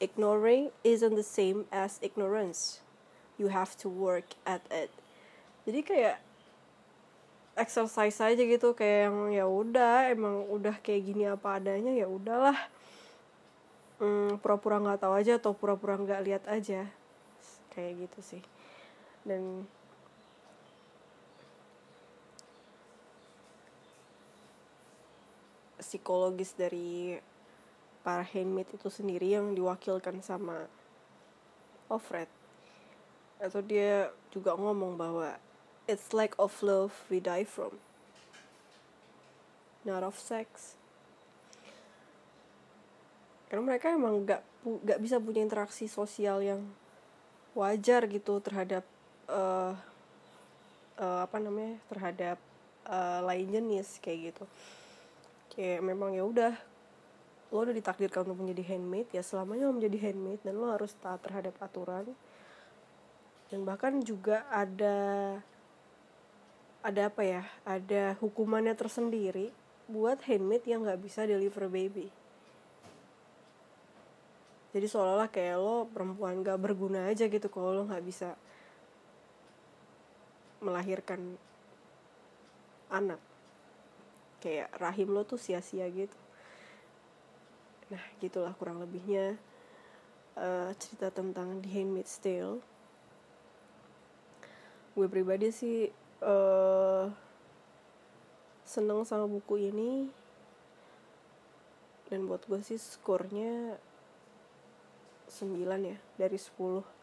Ignoring 0.00 0.70
isn't 0.82 1.14
the 1.14 1.22
same 1.22 1.66
as 1.72 2.00
ignorance. 2.02 2.80
You 3.40 3.48
have 3.48 3.72
to 3.80 3.88
work 3.88 4.36
at 4.44 4.60
it. 4.68 4.92
Jadi 5.64 5.80
kayak 5.80 6.16
exercise 7.56 8.20
aja 8.20 8.36
gitu 8.36 8.76
kayak 8.76 9.08
yang 9.08 9.16
ya 9.32 9.46
udah 9.48 10.12
emang 10.12 10.44
udah 10.48 10.76
kayak 10.80 11.02
gini 11.08 11.24
apa 11.24 11.56
adanya 11.56 11.96
ya 11.96 12.04
udahlah. 12.04 12.56
Hmm, 14.00 14.36
pura-pura 14.40 14.80
nggak 14.80 15.00
tahu 15.00 15.12
aja 15.16 15.36
atau 15.40 15.56
pura-pura 15.56 15.96
nggak 15.96 16.24
lihat 16.24 16.44
aja. 16.52 16.84
Kayak 17.72 18.08
gitu 18.08 18.20
sih. 18.36 18.42
Dan 19.24 19.64
psikologis 25.80 26.52
dari 26.56 27.16
para 28.00 28.24
handmaid 28.24 28.68
itu 28.72 28.88
sendiri 28.88 29.36
yang 29.36 29.52
diwakilkan 29.52 30.24
sama 30.24 30.64
Offred 31.90 32.39
atau 33.40 33.64
dia 33.64 34.12
juga 34.28 34.52
ngomong 34.52 35.00
bahwa 35.00 35.34
it's 35.88 36.12
lack 36.12 36.36
of 36.36 36.52
love 36.60 36.92
we 37.08 37.18
die 37.18 37.48
from 37.48 37.80
not 39.82 40.04
of 40.04 40.14
sex. 40.20 40.76
Karena 43.48 43.66
mereka 43.66 43.90
emang 43.90 44.22
gak 44.22 44.44
gak 44.84 45.00
bisa 45.00 45.16
punya 45.18 45.40
interaksi 45.42 45.88
sosial 45.88 46.44
yang 46.44 46.60
wajar 47.56 48.06
gitu 48.06 48.38
terhadap 48.38 48.84
uh, 49.26 49.74
uh, 51.00 51.20
apa 51.24 51.36
namanya 51.42 51.80
terhadap 51.90 52.38
uh, 52.86 53.24
lain 53.24 53.50
jenis 53.50 53.98
kayak 53.98 54.30
gitu. 54.30 54.44
Kayak 55.50 55.80
memang 55.82 56.14
ya 56.14 56.22
udah 56.22 56.54
lo 57.50 57.66
udah 57.66 57.74
ditakdirkan 57.74 58.30
untuk 58.30 58.46
menjadi 58.46 58.74
handmaid 58.74 59.10
ya 59.10 59.26
selamanya 59.26 59.66
lo 59.66 59.74
menjadi 59.74 59.98
handmaid 60.06 60.38
dan 60.46 60.54
lo 60.54 60.70
harus 60.70 60.94
taat 61.02 61.18
terhadap 61.18 61.58
aturan 61.58 62.06
dan 63.50 63.66
bahkan 63.66 63.98
juga 64.00 64.46
ada 64.46 64.96
ada 66.80 67.12
apa 67.12 67.22
ya 67.26 67.42
ada 67.66 68.16
hukumannya 68.22 68.72
tersendiri 68.72 69.52
buat 69.90 70.22
handmaid 70.24 70.64
yang 70.64 70.86
nggak 70.86 71.02
bisa 71.02 71.26
deliver 71.26 71.66
baby. 71.66 72.08
Jadi 74.70 74.86
seolah-olah 74.86 75.26
kayak 75.34 75.58
lo 75.58 75.90
perempuan 75.90 76.46
gak 76.46 76.62
berguna 76.62 77.10
aja 77.10 77.26
gitu 77.26 77.50
kalau 77.50 77.74
lo 77.74 77.82
nggak 77.90 78.06
bisa 78.06 78.38
melahirkan 80.62 81.34
anak. 82.86 83.18
Kayak 84.38 84.70
rahim 84.78 85.10
lo 85.10 85.26
tuh 85.26 85.42
sia-sia 85.42 85.90
gitu. 85.90 86.14
Nah 87.90 88.04
gitulah 88.22 88.54
kurang 88.54 88.78
lebihnya 88.78 89.34
uh, 90.38 90.70
cerita 90.78 91.10
tentang 91.10 91.58
The 91.58 91.68
Handmaid's 91.74 92.14
Tale 92.22 92.62
gue 94.94 95.06
pribadi 95.06 95.52
sih 95.54 95.88
uh, 96.22 97.06
seneng 98.64 99.06
sama 99.06 99.26
buku 99.26 99.70
ini. 99.70 100.10
Dan 102.10 102.26
buat 102.26 102.42
gue 102.50 102.58
sih 102.62 102.78
skornya 102.78 103.78
9 105.30 105.62
ya 105.86 105.98
dari 106.18 106.34
10 106.34 107.00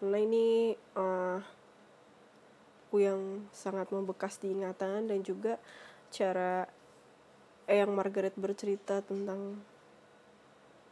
karena 0.00 0.16
ini 0.16 0.72
uh, 0.96 1.36
buku 2.88 3.04
yang 3.04 3.46
sangat 3.54 3.92
membekas 3.92 4.40
diingatan 4.40 5.06
dan 5.06 5.20
juga 5.22 5.60
cara 6.08 6.66
yang 7.70 7.94
Margaret 7.94 8.34
bercerita 8.34 8.98
tentang 8.98 9.62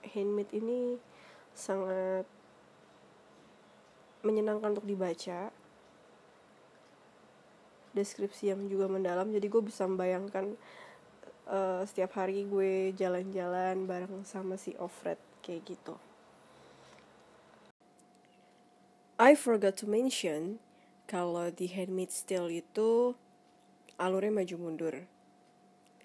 handmade 0.07 0.55
ini 0.55 0.95
sangat 1.57 2.23
menyenangkan 4.23 4.79
untuk 4.79 4.87
dibaca 4.87 5.51
deskripsi 7.99 8.55
yang 8.55 8.71
juga 8.71 8.87
mendalam 8.87 9.27
jadi 9.35 9.47
gue 9.51 9.63
bisa 9.67 9.83
membayangkan 9.91 10.55
uh, 11.51 11.83
setiap 11.83 12.15
hari 12.15 12.47
gue 12.47 12.95
jalan-jalan 12.95 13.91
bareng 13.91 14.23
sama 14.23 14.55
si 14.55 14.79
Offred 14.79 15.19
kayak 15.43 15.67
gitu 15.67 15.99
I 19.19 19.35
forgot 19.35 19.75
to 19.83 19.91
mention 19.91 20.63
kalau 21.11 21.51
di 21.51 21.67
Handmaid's 21.67 22.23
Tale 22.23 22.63
itu 22.63 23.19
alurnya 23.99 24.31
maju 24.31 24.57
mundur. 24.63 24.95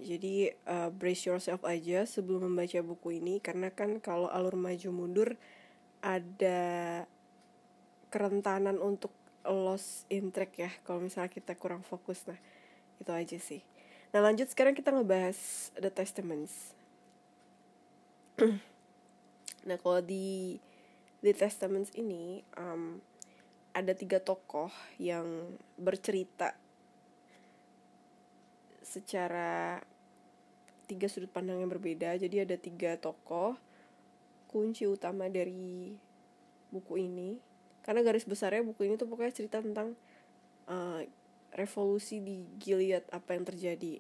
Jadi 0.02 0.50
uh, 0.66 0.90
brace 0.90 1.30
yourself 1.30 1.62
aja 1.62 2.10
sebelum 2.10 2.50
membaca 2.50 2.82
buku 2.82 3.22
ini 3.22 3.38
karena 3.38 3.70
kan 3.70 4.02
kalau 4.02 4.34
alur 4.34 4.58
maju 4.58 4.90
mundur 4.90 5.38
ada 6.02 7.06
kerentanan 8.10 8.82
untuk 8.82 9.14
lost 9.48 10.08
in 10.08 10.32
track 10.32 10.56
ya 10.56 10.72
kalau 10.88 11.04
misalnya 11.04 11.32
kita 11.32 11.56
kurang 11.60 11.84
fokus 11.84 12.24
nah 12.28 12.40
itu 13.00 13.12
aja 13.12 13.38
sih. 13.40 13.62
Nah 14.16 14.24
lanjut 14.24 14.48
sekarang 14.48 14.78
kita 14.78 14.94
ngebahas 14.94 15.72
The 15.76 15.92
Testaments. 15.92 16.78
nah 19.68 19.78
kalau 19.80 20.00
di 20.00 20.60
The 21.24 21.34
Testaments 21.36 21.92
ini 21.96 22.44
um, 22.56 23.00
ada 23.74 23.92
tiga 23.98 24.22
tokoh 24.22 24.70
yang 25.02 25.58
bercerita 25.82 26.54
secara 28.86 29.82
tiga 30.86 31.10
sudut 31.10 31.32
pandang 31.34 31.58
yang 31.58 31.72
berbeda 31.74 32.14
jadi 32.22 32.46
ada 32.46 32.54
tiga 32.60 32.94
tokoh 33.02 33.58
kunci 34.46 34.86
utama 34.86 35.26
dari 35.26 35.98
buku 36.70 37.02
ini 37.02 37.42
karena 37.84 38.00
garis 38.02 38.24
besarnya 38.24 38.64
buku 38.64 38.88
ini 38.88 38.96
tuh 38.96 39.12
pokoknya 39.12 39.36
cerita 39.36 39.60
tentang 39.60 39.96
uh, 40.72 41.04
revolusi 41.54 42.24
di 42.24 42.48
Gilead 42.58 43.04
apa 43.12 43.36
yang 43.36 43.44
terjadi. 43.44 44.00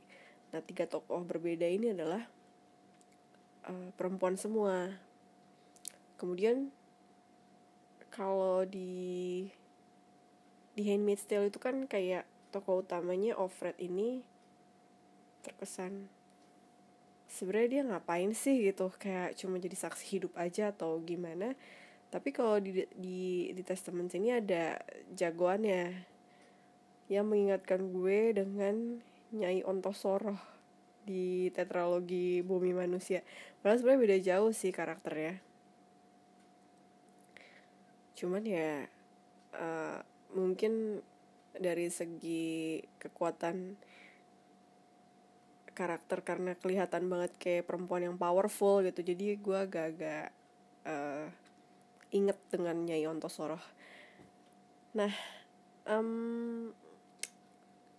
Nah 0.55 0.63
tiga 0.63 0.87
tokoh 0.87 1.21
berbeda 1.21 1.67
ini 1.67 1.91
adalah 1.91 2.23
uh, 3.67 3.89
perempuan 3.99 4.39
semua. 4.39 4.95
Kemudian 6.15 6.71
kalau 8.07 8.63
di 8.63 9.49
di 10.73 10.81
Handmaid's 10.87 11.27
Tale 11.27 11.51
itu 11.51 11.59
kan 11.59 11.85
kayak 11.85 12.25
tokoh 12.49 12.81
utamanya 12.81 13.37
Offred 13.37 13.77
ini 13.77 14.23
terkesan 15.43 16.07
sebenarnya 17.27 17.69
dia 17.69 17.83
ngapain 17.83 18.31
sih? 18.31 18.63
gitu. 18.63 18.93
Kayak 18.95 19.35
cuma 19.35 19.59
jadi 19.59 19.75
saksi 19.75 20.05
hidup 20.07 20.33
aja 20.39 20.71
atau 20.71 21.03
gimana 21.03 21.57
tapi 22.13 22.29
kalau 22.29 22.61
di 22.61 22.85
di 22.93 23.49
di 23.57 23.63
testament 23.65 24.13
ini 24.13 24.37
ada 24.37 24.77
jagoannya 25.17 26.05
yang 27.09 27.25
mengingatkan 27.25 27.89
gue 27.89 28.37
dengan 28.37 29.01
Nyai 29.33 29.65
Ontosoroh 29.65 30.37
di 31.09 31.49
tetralogi 31.49 32.45
Bumi 32.45 32.69
Manusia. 32.69 33.25
Padahal 33.59 33.81
sebenarnya 33.81 34.03
beda 34.05 34.17
jauh 34.21 34.51
sih 34.53 34.69
karakternya. 34.69 35.41
Cuman 38.13 38.45
ya 38.45 38.85
uh, 39.57 39.99
mungkin 40.37 41.01
dari 41.57 41.89
segi 41.89 42.77
kekuatan 43.01 43.73
karakter 45.73 46.21
karena 46.21 46.53
kelihatan 46.53 47.09
banget 47.09 47.33
kayak 47.41 47.65
perempuan 47.65 48.05
yang 48.05 48.17
powerful 48.21 48.85
gitu 48.85 49.01
jadi 49.01 49.41
gue 49.41 49.57
agak-agak 49.57 50.29
uh, 50.85 51.25
inget 52.13 52.37
dengan 52.53 52.85
Nyai 52.85 53.09
Ontosoroh 53.09 53.61
nah 54.93 55.09
um, 55.89 56.69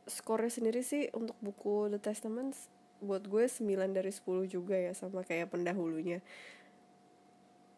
skornya 0.04 0.52
sendiri 0.52 0.84
sih 0.84 1.08
untuk 1.16 1.36
buku 1.40 1.88
The 1.92 2.00
Testaments 2.00 2.68
buat 3.04 3.24
gue 3.28 3.44
9 3.44 3.68
dari 3.92 4.12
10 4.12 4.48
juga 4.48 4.76
ya 4.76 4.92
sama 4.96 5.24
kayak 5.24 5.52
pendahulunya. 5.52 6.24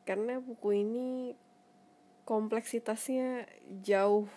Karena 0.06 0.38
buku 0.38 0.86
ini 0.86 1.34
kompleksitasnya 2.26 3.46
jauh 3.82 4.30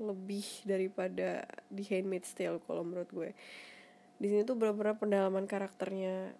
lebih 0.00 0.64
daripada 0.64 1.44
di 1.68 1.84
Handmaid's 1.84 2.32
Tale 2.32 2.60
kalau 2.64 2.84
menurut 2.84 3.10
gue. 3.12 3.30
Di 4.16 4.26
sini 4.32 4.44
tuh 4.48 4.56
benar-benar 4.56 4.96
pendalaman 4.96 5.44
karakternya 5.44 6.32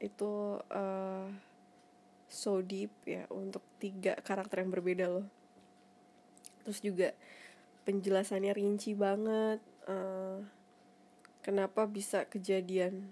itu 0.00 0.56
uh, 0.72 1.28
so 2.30 2.62
deep 2.62 2.94
ya 3.02 3.26
untuk 3.28 3.60
tiga 3.82 4.14
karakter 4.22 4.62
yang 4.62 4.70
berbeda 4.70 5.10
loh. 5.10 5.26
Terus 6.62 6.78
juga 6.78 7.08
penjelasannya 7.84 8.54
rinci 8.54 8.94
banget 8.94 9.58
uh, 9.90 10.38
kenapa 11.42 11.90
bisa 11.90 12.30
kejadian 12.30 13.10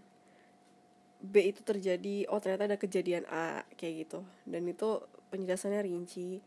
B 1.19 1.51
itu 1.51 1.67
terjadi 1.67 2.31
oh 2.31 2.39
ternyata 2.39 2.71
ada 2.71 2.79
kejadian 2.79 3.27
A 3.27 3.67
kayak 3.75 4.07
gitu. 4.07 4.23
Dan 4.47 4.71
itu 4.71 5.03
penjelasannya 5.35 5.83
rinci. 5.83 6.39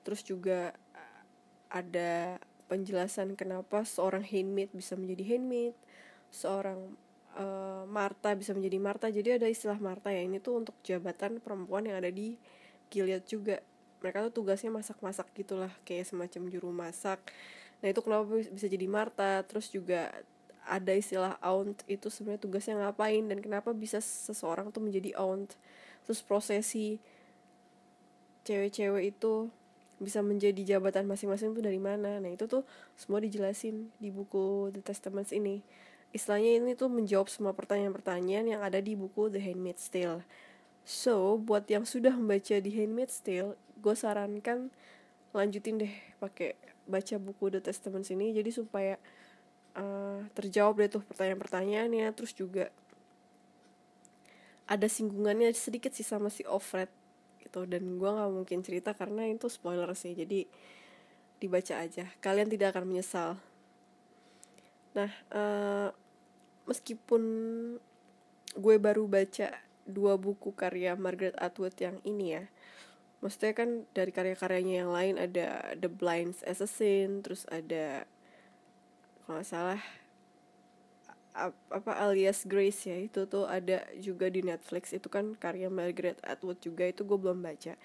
Terus 0.00 0.24
juga 0.24 0.72
ada 1.68 2.40
penjelasan 2.66 3.36
kenapa 3.38 3.84
seorang 3.84 4.24
handmaid 4.24 4.72
bisa 4.72 4.98
menjadi 4.98 5.36
handmaid 5.36 5.74
seorang 6.32 6.98
uh, 7.36 7.84
Marta 7.86 8.32
bisa 8.34 8.56
menjadi 8.56 8.78
Marta 8.80 9.06
jadi 9.12 9.36
ada 9.38 9.46
istilah 9.46 9.78
Marta 9.78 10.10
ya. 10.10 10.24
Ini 10.24 10.40
tuh 10.40 10.64
untuk 10.64 10.76
jabatan 10.82 11.38
perempuan 11.38 11.86
yang 11.86 12.00
ada 12.00 12.10
di 12.10 12.40
Gilead 12.88 13.24
juga. 13.28 13.60
Mereka 14.00 14.28
tuh 14.30 14.42
tugasnya 14.42 14.72
masak-masak 14.72 15.28
gitulah. 15.36 15.72
Kayak 15.84 16.10
semacam 16.10 16.42
juru 16.48 16.70
masak. 16.72 17.20
Nah 17.84 17.92
itu 17.92 18.00
kenapa 18.00 18.24
bisa 18.50 18.66
jadi 18.66 18.86
Marta 18.88 19.44
terus 19.44 19.68
juga 19.68 20.12
ada 20.66 20.92
istilah 20.92 21.38
aunt. 21.44 21.84
Itu 21.86 22.10
sebenarnya 22.10 22.42
tugasnya 22.42 22.74
ngapain? 22.80 23.24
Dan 23.28 23.38
kenapa 23.44 23.70
bisa 23.76 24.02
seseorang 24.02 24.72
tuh 24.74 24.82
menjadi 24.82 25.14
aunt? 25.20 25.54
Terus 26.08 26.20
prosesi 26.24 26.98
cewek-cewek 28.46 29.16
itu 29.16 29.50
bisa 29.96 30.20
menjadi 30.20 30.76
jabatan 30.76 31.08
masing-masing 31.08 31.56
tuh 31.56 31.64
dari 31.64 31.80
mana? 31.80 32.20
Nah 32.20 32.30
itu 32.30 32.44
tuh 32.46 32.62
semua 32.94 33.18
dijelasin 33.18 33.90
di 33.96 34.12
buku 34.12 34.70
The 34.76 34.84
Testaments 34.84 35.32
ini 35.32 35.64
istilahnya 36.16 36.64
ini 36.64 36.72
tuh 36.72 36.88
menjawab 36.88 37.28
semua 37.28 37.52
pertanyaan-pertanyaan 37.52 38.56
yang 38.56 38.60
ada 38.64 38.80
di 38.80 38.96
buku 38.96 39.28
The 39.28 39.38
Handmaid's 39.38 39.86
Tale. 39.92 40.24
So 40.86 41.36
buat 41.36 41.68
yang 41.68 41.84
sudah 41.84 42.16
membaca 42.16 42.56
The 42.56 42.72
Handmaid's 42.72 43.20
Tale 43.20 43.54
gue 43.76 43.94
sarankan 43.94 44.72
lanjutin 45.36 45.76
deh 45.84 45.94
pakai 46.16 46.56
baca 46.88 47.20
buku 47.20 47.52
The 47.52 47.60
Testaments 47.60 48.08
ini. 48.08 48.32
Jadi 48.32 48.50
supaya 48.54 48.96
uh, 49.76 50.24
terjawab 50.32 50.80
deh 50.80 50.88
tuh 50.88 51.02
pertanyaan-pertanyaannya. 51.04 52.06
Terus 52.16 52.32
juga 52.32 52.72
ada 54.66 54.88
singgungannya 54.88 55.52
sedikit 55.52 55.92
sih 55.92 56.06
sama 56.06 56.32
si 56.32 56.46
Offred 56.48 56.88
gitu. 57.44 57.68
Dan 57.68 58.00
gue 58.00 58.10
nggak 58.10 58.32
mungkin 58.32 58.64
cerita 58.64 58.96
karena 58.96 59.28
itu 59.28 59.52
spoiler 59.52 59.92
sih. 59.92 60.16
Jadi 60.16 60.48
dibaca 61.36 61.74
aja. 61.84 62.08
Kalian 62.24 62.48
tidak 62.48 62.72
akan 62.72 62.88
menyesal. 62.88 63.36
Nah 64.96 65.12
uh, 65.34 65.92
meskipun 66.66 67.22
gue 68.56 68.76
baru 68.78 69.06
baca 69.06 69.50
dua 69.86 70.18
buku 70.18 70.50
karya 70.52 70.98
Margaret 70.98 71.38
Atwood 71.38 71.78
yang 71.78 72.02
ini 72.02 72.36
ya 72.38 72.44
maksudnya 73.24 73.56
kan 73.56 73.88
dari 73.96 74.12
karya-karyanya 74.12 74.74
yang 74.84 74.92
lain 74.92 75.14
ada 75.16 75.72
The 75.78 75.88
Blind 75.88 76.36
Assassin 76.44 77.24
terus 77.24 77.48
ada 77.48 78.04
kalau 79.24 79.40
nggak 79.40 79.48
salah 79.48 79.80
apa 81.68 81.92
alias 82.00 82.48
Grace 82.48 82.88
ya 82.88 82.96
itu 82.96 83.28
tuh 83.28 83.44
ada 83.44 83.84
juga 84.00 84.32
di 84.32 84.40
Netflix 84.40 84.96
itu 84.96 85.12
kan 85.12 85.36
karya 85.36 85.68
Margaret 85.68 86.16
Atwood 86.24 86.64
juga 86.64 86.88
itu 86.88 87.04
gue 87.04 87.18
belum 87.20 87.44
baca. 87.44 87.76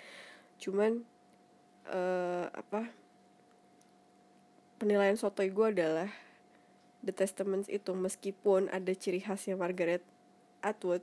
Cuman 0.56 1.04
uh, 1.92 2.48
apa 2.56 2.88
penilaian 4.80 5.20
sotoy 5.20 5.52
gue 5.52 5.68
adalah 5.68 6.10
The 7.02 7.14
Testaments 7.14 7.66
itu 7.68 7.94
meskipun 7.98 8.70
ada 8.70 8.94
ciri 8.94 9.22
khasnya 9.22 9.58
Margaret 9.58 10.06
Atwood. 10.62 11.02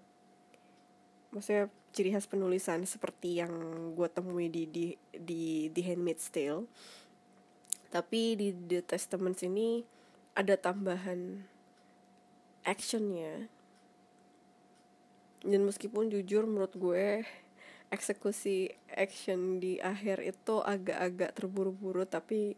Maksudnya 1.34 1.66
ciri 1.90 2.14
khas 2.14 2.30
penulisan 2.30 2.86
seperti 2.86 3.42
yang 3.42 3.52
gue 3.98 4.08
temui 4.08 4.46
di 4.46 4.70
di 4.70 4.86
di 5.10 5.68
The 5.74 5.82
Handmaid's 5.92 6.30
Tale. 6.30 6.70
Tapi 7.90 8.38
di 8.38 8.48
The 8.54 8.86
Testaments 8.86 9.42
ini 9.42 9.82
ada 10.38 10.54
tambahan 10.54 11.42
actionnya. 12.62 13.50
Dan 15.42 15.66
meskipun 15.66 16.10
jujur 16.14 16.46
menurut 16.46 16.74
gue 16.78 17.26
eksekusi 17.88 18.68
action 18.92 19.58
di 19.58 19.80
akhir 19.80 20.20
itu 20.20 20.60
agak-agak 20.60 21.32
terburu-buru 21.32 22.04
tapi 22.04 22.54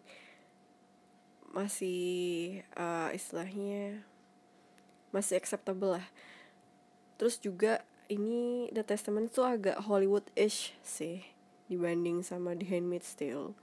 masih 1.50 2.62
uh, 2.78 3.10
istilahnya 3.10 4.02
masih 5.10 5.38
acceptable 5.38 5.98
lah. 5.98 6.06
Terus 7.18 7.36
juga 7.42 7.82
ini 8.10 8.70
The 8.74 8.82
Testament 8.86 9.30
tuh 9.34 9.46
agak 9.46 9.82
Hollywood-ish 9.86 10.74
sih 10.82 11.22
dibanding 11.70 12.26
sama 12.26 12.58
The 12.58 12.66
Handmaid's 12.66 13.14
Tale. 13.14 13.54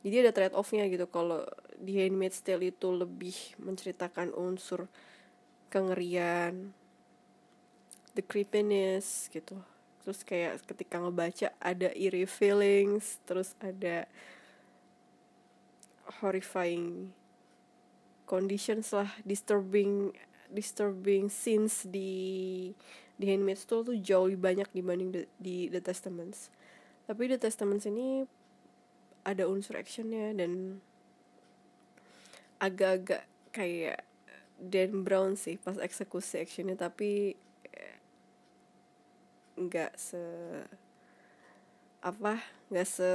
Jadi 0.00 0.16
ada 0.22 0.32
trade 0.32 0.56
offnya 0.56 0.86
gitu. 0.86 1.04
Kalau 1.10 1.44
The 1.76 1.92
Handmaid's 2.06 2.40
Tale 2.40 2.70
itu 2.72 2.88
lebih 2.94 3.34
menceritakan 3.60 4.32
unsur 4.32 4.88
kengerian 5.68 6.72
the 8.16 8.24
creepiness 8.24 9.28
gitu. 9.28 9.60
Terus 10.00 10.22
kayak 10.22 10.64
ketika 10.64 11.02
ngebaca 11.02 11.52
ada 11.58 11.90
eerie 11.92 12.30
feelings 12.30 13.18
terus 13.28 13.52
ada 13.58 14.08
horrifying 16.22 17.12
conditions 18.26 18.90
lah 18.90 19.10
disturbing 19.22 20.10
disturbing 20.50 21.30
scenes 21.30 21.86
di 21.86 22.70
di 23.16 23.24
Handmaid's 23.32 23.64
Tale 23.64 23.86
tuh 23.86 23.96
jauh 23.96 24.28
lebih 24.28 24.42
banyak 24.44 24.68
dibanding 24.76 25.10
the, 25.10 25.22
di 25.40 25.72
The 25.72 25.80
Testaments. 25.80 26.52
Tapi 27.08 27.32
The 27.32 27.38
Testaments 27.40 27.88
ini 27.88 28.28
ada 29.24 29.48
unsur 29.48 29.80
actionnya 29.80 30.36
dan 30.36 30.78
agak-agak 32.60 33.24
kayak 33.52 34.04
Dan 34.56 35.04
Brown 35.04 35.36
sih 35.36 35.60
pas 35.60 35.76
eksekusi 35.76 36.40
actionnya 36.40 36.80
tapi 36.80 37.36
eh, 37.68 37.96
nggak 39.60 39.92
se 40.00 40.22
apa 42.00 42.40
nggak 42.72 42.88
se 42.88 43.10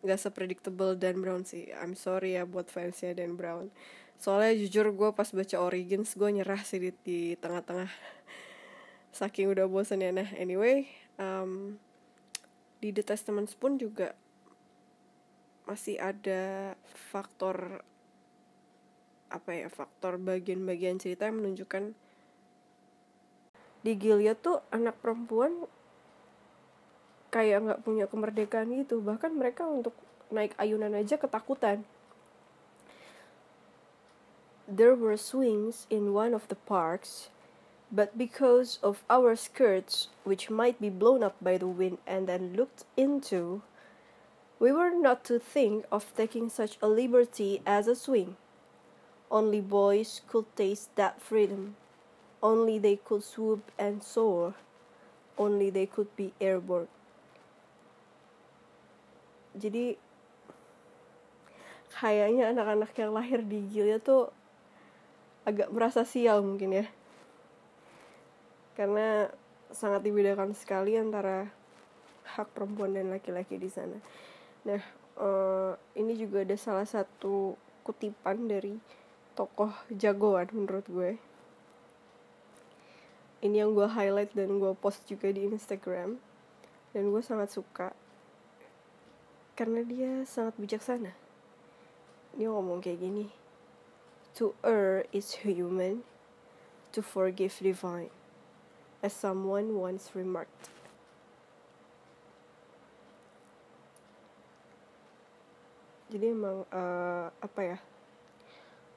nggak 0.00 0.18
se 0.20 0.28
predictable 0.32 0.96
Dan 0.96 1.20
Brown 1.20 1.44
sih. 1.44 1.68
I'm 1.76 1.96
sorry 1.96 2.36
ya 2.36 2.48
buat 2.48 2.72
fansnya 2.72 3.12
Dan 3.12 3.36
Brown. 3.36 3.68
Soalnya 4.20 4.52
jujur 4.56 4.92
gue 4.92 5.10
pas 5.16 5.28
baca 5.28 5.56
Origins 5.60 6.12
gue 6.12 6.30
nyerah 6.30 6.60
sih 6.64 6.92
di, 7.04 7.36
tengah-tengah. 7.40 7.88
Saking 9.18 9.50
udah 9.50 9.66
bosan 9.66 10.04
ya 10.04 10.14
nah 10.14 10.28
anyway 10.38 10.86
um, 11.18 11.76
di 12.80 12.94
The 12.94 13.04
Testaments 13.04 13.52
pun 13.52 13.76
juga 13.76 14.16
masih 15.68 16.00
ada 16.00 16.74
faktor 17.12 17.84
apa 19.30 19.50
ya 19.54 19.70
faktor 19.70 20.18
bagian-bagian 20.18 20.98
cerita 20.98 21.30
yang 21.30 21.38
menunjukkan 21.38 21.94
di 23.86 23.92
Gilead 23.94 24.42
tuh 24.42 24.58
anak 24.74 24.98
perempuan 24.98 25.70
kayak 27.30 27.62
nggak 27.64 27.82
punya 27.86 28.04
kemerdekaan 28.10 28.74
gitu 28.74 29.00
bahkan 29.00 29.32
mereka 29.32 29.66
untuk 29.66 29.94
naik 30.30 30.54
ayunan 30.58 30.94
aja 30.94 31.18
ketakutan 31.18 31.82
there 34.70 34.94
were 34.94 35.18
swings 35.18 35.86
in 35.90 36.14
one 36.14 36.34
of 36.34 36.46
the 36.50 36.58
parks 36.66 37.30
but 37.90 38.14
because 38.14 38.78
of 38.86 39.02
our 39.10 39.34
skirts 39.34 40.10
which 40.22 40.46
might 40.50 40.78
be 40.78 40.90
blown 40.90 41.26
up 41.26 41.34
by 41.42 41.58
the 41.58 41.66
wind 41.66 41.98
and 42.06 42.30
then 42.30 42.54
looked 42.54 42.86
into 42.94 43.62
we 44.62 44.70
were 44.70 44.92
not 44.92 45.26
to 45.26 45.40
think 45.40 45.88
of 45.90 46.12
taking 46.14 46.46
such 46.46 46.78
a 46.78 46.86
liberty 46.86 47.58
as 47.66 47.90
a 47.90 47.96
swing 47.98 48.38
Only 49.30 49.60
boys 49.60 50.22
could 50.26 50.46
taste 50.56 50.90
that 50.96 51.22
freedom. 51.22 51.76
Only 52.42 52.80
they 52.80 52.96
could 52.96 53.22
swoop 53.22 53.70
and 53.78 54.02
soar. 54.02 54.54
Only 55.38 55.70
they 55.70 55.86
could 55.86 56.16
be 56.16 56.34
airborne. 56.40 56.88
Jadi 59.56 59.96
kayaknya 61.90 62.54
anak-anak 62.54 62.92
yang 62.94 63.12
lahir 63.12 63.40
di 63.42 63.66
Gilead 63.66 64.02
tuh 64.02 64.30
agak 65.42 65.70
merasa 65.74 66.06
sial 66.06 66.42
mungkin 66.42 66.84
ya. 66.84 66.86
Karena 68.78 69.28
sangat 69.70 70.06
dibedakan 70.06 70.54
sekali 70.54 70.98
antara 70.98 71.50
hak 72.38 72.50
perempuan 72.54 72.94
dan 72.94 73.10
laki-laki 73.10 73.58
di 73.58 73.66
sana. 73.66 73.98
Nah, 74.62 74.82
uh, 75.18 75.74
ini 75.98 76.14
juga 76.14 76.46
ada 76.46 76.54
salah 76.54 76.86
satu 76.86 77.58
kutipan 77.82 78.46
dari 78.46 78.78
tokoh 79.34 79.72
jagoan 79.90 80.46
menurut 80.52 80.86
gue 80.90 81.10
ini 83.40 83.64
yang 83.64 83.72
gue 83.72 83.88
highlight 83.88 84.36
dan 84.36 84.60
gue 84.60 84.72
post 84.76 85.00
juga 85.08 85.32
di 85.32 85.48
Instagram 85.48 86.20
dan 86.92 87.02
gue 87.08 87.22
sangat 87.24 87.48
suka 87.48 87.96
karena 89.60 89.84
dia 89.84 90.24
sangat 90.24 90.56
bijaksana. 90.56 91.12
Dia 92.32 92.48
ngomong 92.48 92.80
kayak 92.80 93.04
gini 93.04 93.28
to 94.32 94.56
err 94.64 95.04
is 95.12 95.44
human 95.44 96.00
to 96.96 97.04
forgive 97.04 97.52
divine 97.60 98.08
as 99.04 99.12
someone 99.12 99.76
once 99.76 100.16
remarked. 100.16 100.72
Jadi 106.08 106.32
emang 106.32 106.64
uh, 106.72 107.28
apa 107.44 107.60
ya 107.60 107.78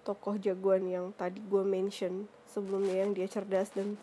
tokoh 0.07 0.39
jagoan 0.39 0.87
yang 0.87 1.05
tadi 1.19 1.43
gue 1.43 1.63
mention 1.67 2.23
sebelumnya 2.47 3.03
yang 3.03 3.11
dia 3.11 3.27
cerdas 3.27 3.67
dan 3.75 3.99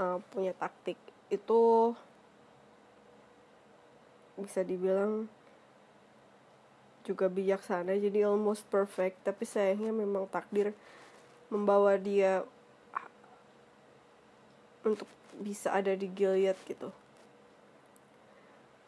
uh, 0.00 0.16
punya 0.32 0.56
taktik 0.56 0.96
itu 1.28 1.92
bisa 4.40 4.64
dibilang 4.64 5.28
juga 7.10 7.26
bijaksana 7.26 7.98
jadi 7.98 8.30
almost 8.30 8.62
perfect. 8.70 9.26
Tapi 9.26 9.42
sayangnya 9.42 9.90
memang 9.90 10.30
takdir 10.30 10.70
membawa 11.50 11.98
dia 11.98 12.46
untuk 14.86 15.10
bisa 15.36 15.74
ada 15.74 15.92
di 15.98 16.06
Gilead 16.06 16.56
gitu. 16.64 16.94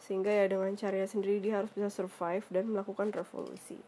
Sehingga 0.02 0.30
ya 0.30 0.46
dengan 0.46 0.74
caranya 0.78 1.10
sendiri 1.10 1.42
dia 1.42 1.62
harus 1.62 1.74
bisa 1.74 1.90
survive 1.90 2.46
dan 2.50 2.70
melakukan 2.70 3.10
revolusi. 3.10 3.78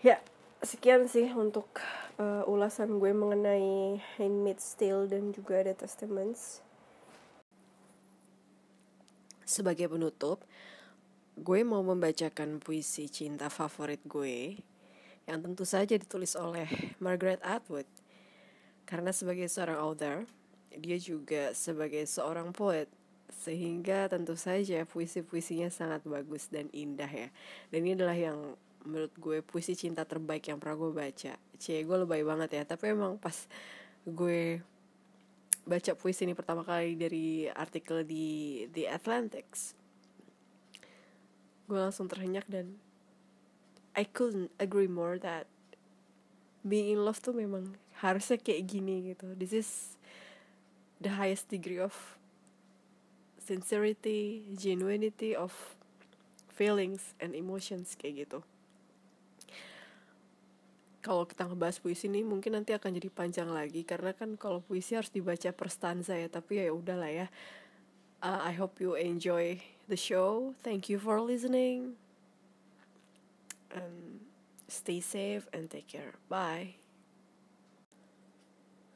Ya 0.00 0.22
sekian 0.62 1.06
sih 1.06 1.30
untuk 1.34 1.66
uh, 2.18 2.42
ulasan 2.50 2.98
gue 2.98 3.14
mengenai 3.14 3.98
Handmaid's 4.18 4.74
Tale 4.74 5.06
dan 5.06 5.30
juga 5.30 5.62
The 5.62 5.74
Testaments. 5.74 6.62
Sebagai 9.48 9.88
penutup 9.88 10.44
gue 11.38 11.62
mau 11.62 11.86
membacakan 11.86 12.58
puisi 12.58 13.06
cinta 13.06 13.46
favorit 13.46 14.02
gue 14.02 14.58
yang 15.30 15.38
tentu 15.38 15.62
saja 15.62 15.94
ditulis 15.94 16.34
oleh 16.34 16.66
Margaret 16.98 17.38
Atwood. 17.46 17.86
Karena 18.88 19.14
sebagai 19.14 19.46
seorang 19.46 19.78
author 19.78 20.16
dia 20.74 20.98
juga 20.98 21.54
sebagai 21.54 22.02
seorang 22.10 22.50
poet 22.50 22.90
sehingga 23.28 24.08
tentu 24.08 24.34
saja 24.34 24.82
puisi-puisinya 24.88 25.70
sangat 25.70 26.02
bagus 26.08 26.50
dan 26.50 26.66
indah 26.74 27.08
ya. 27.08 27.28
Dan 27.70 27.86
ini 27.86 27.94
adalah 27.94 28.16
yang 28.18 28.58
menurut 28.82 29.14
gue 29.20 29.38
puisi 29.44 29.78
cinta 29.78 30.02
terbaik 30.02 30.42
yang 30.48 30.58
pernah 30.58 30.74
gue 30.74 30.90
baca. 30.90 31.32
Cie 31.60 31.86
gue 31.86 31.96
lebay 32.02 32.26
banget 32.26 32.58
ya 32.58 32.62
tapi 32.66 32.98
emang 32.98 33.14
pas 33.20 33.46
gue 34.02 34.58
baca 35.68 35.92
puisi 35.94 36.24
ini 36.24 36.34
pertama 36.34 36.64
kali 36.64 36.96
dari 36.96 37.46
artikel 37.52 38.02
di 38.02 38.64
The 38.72 38.88
Atlantics 38.88 39.78
gue 41.68 41.78
langsung 41.78 42.08
terhenyak 42.08 42.48
dan 42.48 42.80
I 43.92 44.08
couldn't 44.08 44.50
agree 44.56 44.88
more 44.88 45.20
that 45.20 45.44
being 46.64 46.88
in 46.90 47.04
love 47.04 47.20
tuh 47.20 47.36
memang 47.36 47.76
harusnya 48.00 48.40
kayak 48.40 48.66
gini 48.66 49.12
gitu 49.14 49.36
this 49.36 49.52
is 49.52 49.70
the 50.98 51.14
highest 51.14 51.46
degree 51.52 51.78
of 51.78 52.18
sincerity, 53.48 54.44
genuinity 54.52 55.32
of 55.32 55.56
feelings 56.52 57.16
and 57.16 57.32
emotions 57.32 57.96
kayak 57.96 58.28
gitu. 58.28 58.44
Kalau 61.00 61.24
kita 61.24 61.48
ngebahas 61.48 61.80
puisi 61.80 62.12
ini 62.12 62.20
mungkin 62.20 62.60
nanti 62.60 62.76
akan 62.76 63.00
jadi 63.00 63.08
panjang 63.08 63.48
lagi 63.48 63.86
karena 63.88 64.12
kan 64.12 64.36
kalau 64.36 64.60
puisi 64.60 64.92
harus 64.92 65.08
dibaca 65.08 65.48
per 65.56 65.72
stanza 65.72 66.12
ya 66.12 66.28
tapi 66.28 66.60
ya 66.60 66.74
udahlah 66.74 67.08
ya. 67.08 67.26
Uh, 68.20 68.40
I 68.42 68.52
hope 68.52 68.80
you 68.80 68.94
enjoy 68.94 69.60
the 69.88 69.96
show. 69.96 70.54
Thank 70.62 70.88
you 70.88 70.98
for 70.98 71.20
listening. 71.20 71.94
And 73.70 74.20
stay 74.66 75.00
safe 75.00 75.46
and 75.52 75.70
take 75.70 75.86
care. 75.86 76.14
Bye. 76.28 76.74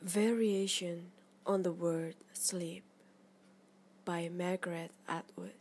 Variation 0.01 1.13
on 1.47 1.63
the 1.63 1.73
word 1.73 2.17
sleep 2.33 2.83
by 4.05 4.29
Margaret 4.29 4.91
Atwood. 5.09 5.55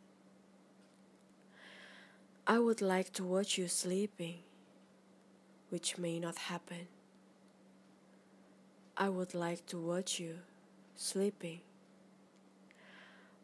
I 2.48 2.58
would 2.58 2.82
like 2.82 3.14
to 3.14 3.24
watch 3.24 3.60
you 3.60 3.68
sleeping, 3.68 4.40
which 5.70 6.00
may 6.00 6.20
not 6.20 6.38
happen. 6.38 6.88
I 8.98 9.10
would 9.10 9.36
like 9.36 9.66
to 9.68 9.78
watch 9.78 10.20
you 10.20 10.40
sleeping. 10.96 11.62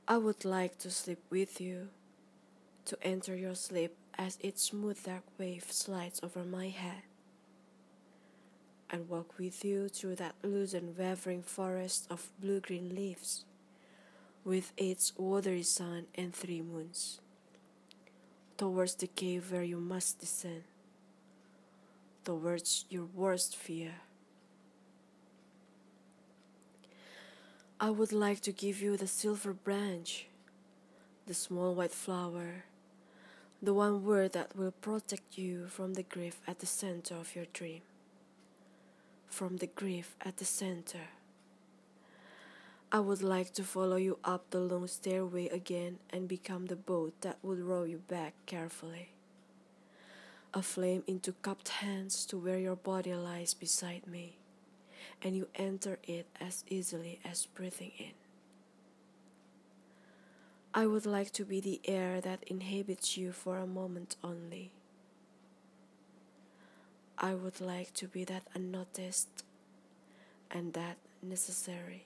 I 0.10 0.16
would 0.16 0.46
like 0.46 0.78
to 0.80 0.90
sleep 0.90 1.20
with 1.30 1.60
you, 1.60 1.90
to 2.86 2.98
enter 3.02 3.36
your 3.36 3.56
sleep 3.56 3.94
as 4.18 4.38
its 4.40 4.64
smooth 4.64 5.04
dark 5.04 5.24
wave 5.38 5.66
slides 5.70 6.22
over 6.24 6.46
my 6.46 6.70
head, 6.70 7.04
and 8.90 9.10
walk 9.10 9.38
with 9.38 9.66
you 9.66 9.90
through 9.90 10.16
that 10.16 10.36
loose 10.46 10.74
and 10.74 10.98
wavering 10.98 11.44
forest 11.44 12.08
of 12.10 12.30
blue 12.40 12.62
green 12.62 12.96
leaves 12.96 13.44
with 14.46 14.72
its 14.78 15.12
watery 15.18 15.62
sun 15.64 16.06
and 16.16 16.34
three 16.34 16.62
moons, 16.62 17.20
towards 18.56 18.96
the 18.96 19.08
cave 19.08 19.52
where 19.52 19.64
you 19.64 19.78
must 19.78 20.22
descend, 20.22 20.64
towards 22.24 22.86
your 22.90 23.10
worst 23.14 23.58
fear. 23.58 23.96
I 27.80 27.92
would 27.92 28.12
like 28.12 28.40
to 28.42 28.52
give 28.52 28.82
you 28.82 28.98
the 28.98 29.06
silver 29.06 29.54
branch, 29.54 30.26
the 31.28 31.36
small 31.36 31.76
white 31.76 31.92
flower, 31.92 32.64
the 33.62 33.72
one 33.72 34.04
word 34.04 34.34
that 34.34 34.56
will 34.56 34.72
protect 34.72 35.38
you 35.38 35.68
from 35.68 35.94
the 35.94 36.02
grief 36.02 36.42
at 36.48 36.58
the 36.58 36.66
center 36.66 37.14
of 37.14 37.36
your 37.36 37.46
dream, 37.54 37.82
from 39.28 39.58
the 39.58 39.68
grief 39.68 40.16
at 40.22 40.38
the 40.38 40.46
center. 40.46 41.10
I 42.92 43.00
would 43.00 43.22
like 43.22 43.54
to 43.54 43.64
follow 43.64 43.98
you 43.98 44.18
up 44.24 44.50
the 44.50 44.60
long 44.60 44.88
stairway 44.88 45.48
again 45.50 46.00
and 46.10 46.28
become 46.28 46.66
the 46.66 46.76
boat 46.76 47.14
that 47.22 47.38
would 47.44 47.60
row 47.60 47.84
you 47.84 48.00
back 48.00 48.34
carefully. 48.48 49.10
A 50.52 50.64
flame 50.64 51.04
into 51.06 51.34
cupped 51.44 51.70
hands 51.70 52.26
to 52.26 52.40
where 52.40 52.58
your 52.58 52.76
body 52.76 53.14
lies 53.14 53.54
beside 53.54 54.08
me, 54.08 54.40
and 55.22 55.36
you 55.36 55.48
enter 55.56 56.00
it 56.04 56.28
as 56.40 56.64
easily 56.70 57.20
as 57.26 57.46
breathing 57.46 57.92
in. 57.98 58.14
I 60.74 60.86
would 60.86 61.06
like 61.06 61.32
to 61.32 61.46
be 61.46 61.60
the 61.60 61.82
air 61.86 62.22
that 62.22 62.44
inhabits 62.46 63.18
you 63.18 63.32
for 63.32 63.58
a 63.58 63.66
moment 63.66 64.16
only. 64.24 64.72
I 67.18 67.34
would 67.34 67.60
like 67.60 67.94
to 67.96 68.08
be 68.08 68.24
that 68.26 68.44
unnoticed 68.54 69.44
and 70.52 70.74
that 70.74 70.98
necessary. 71.24 72.06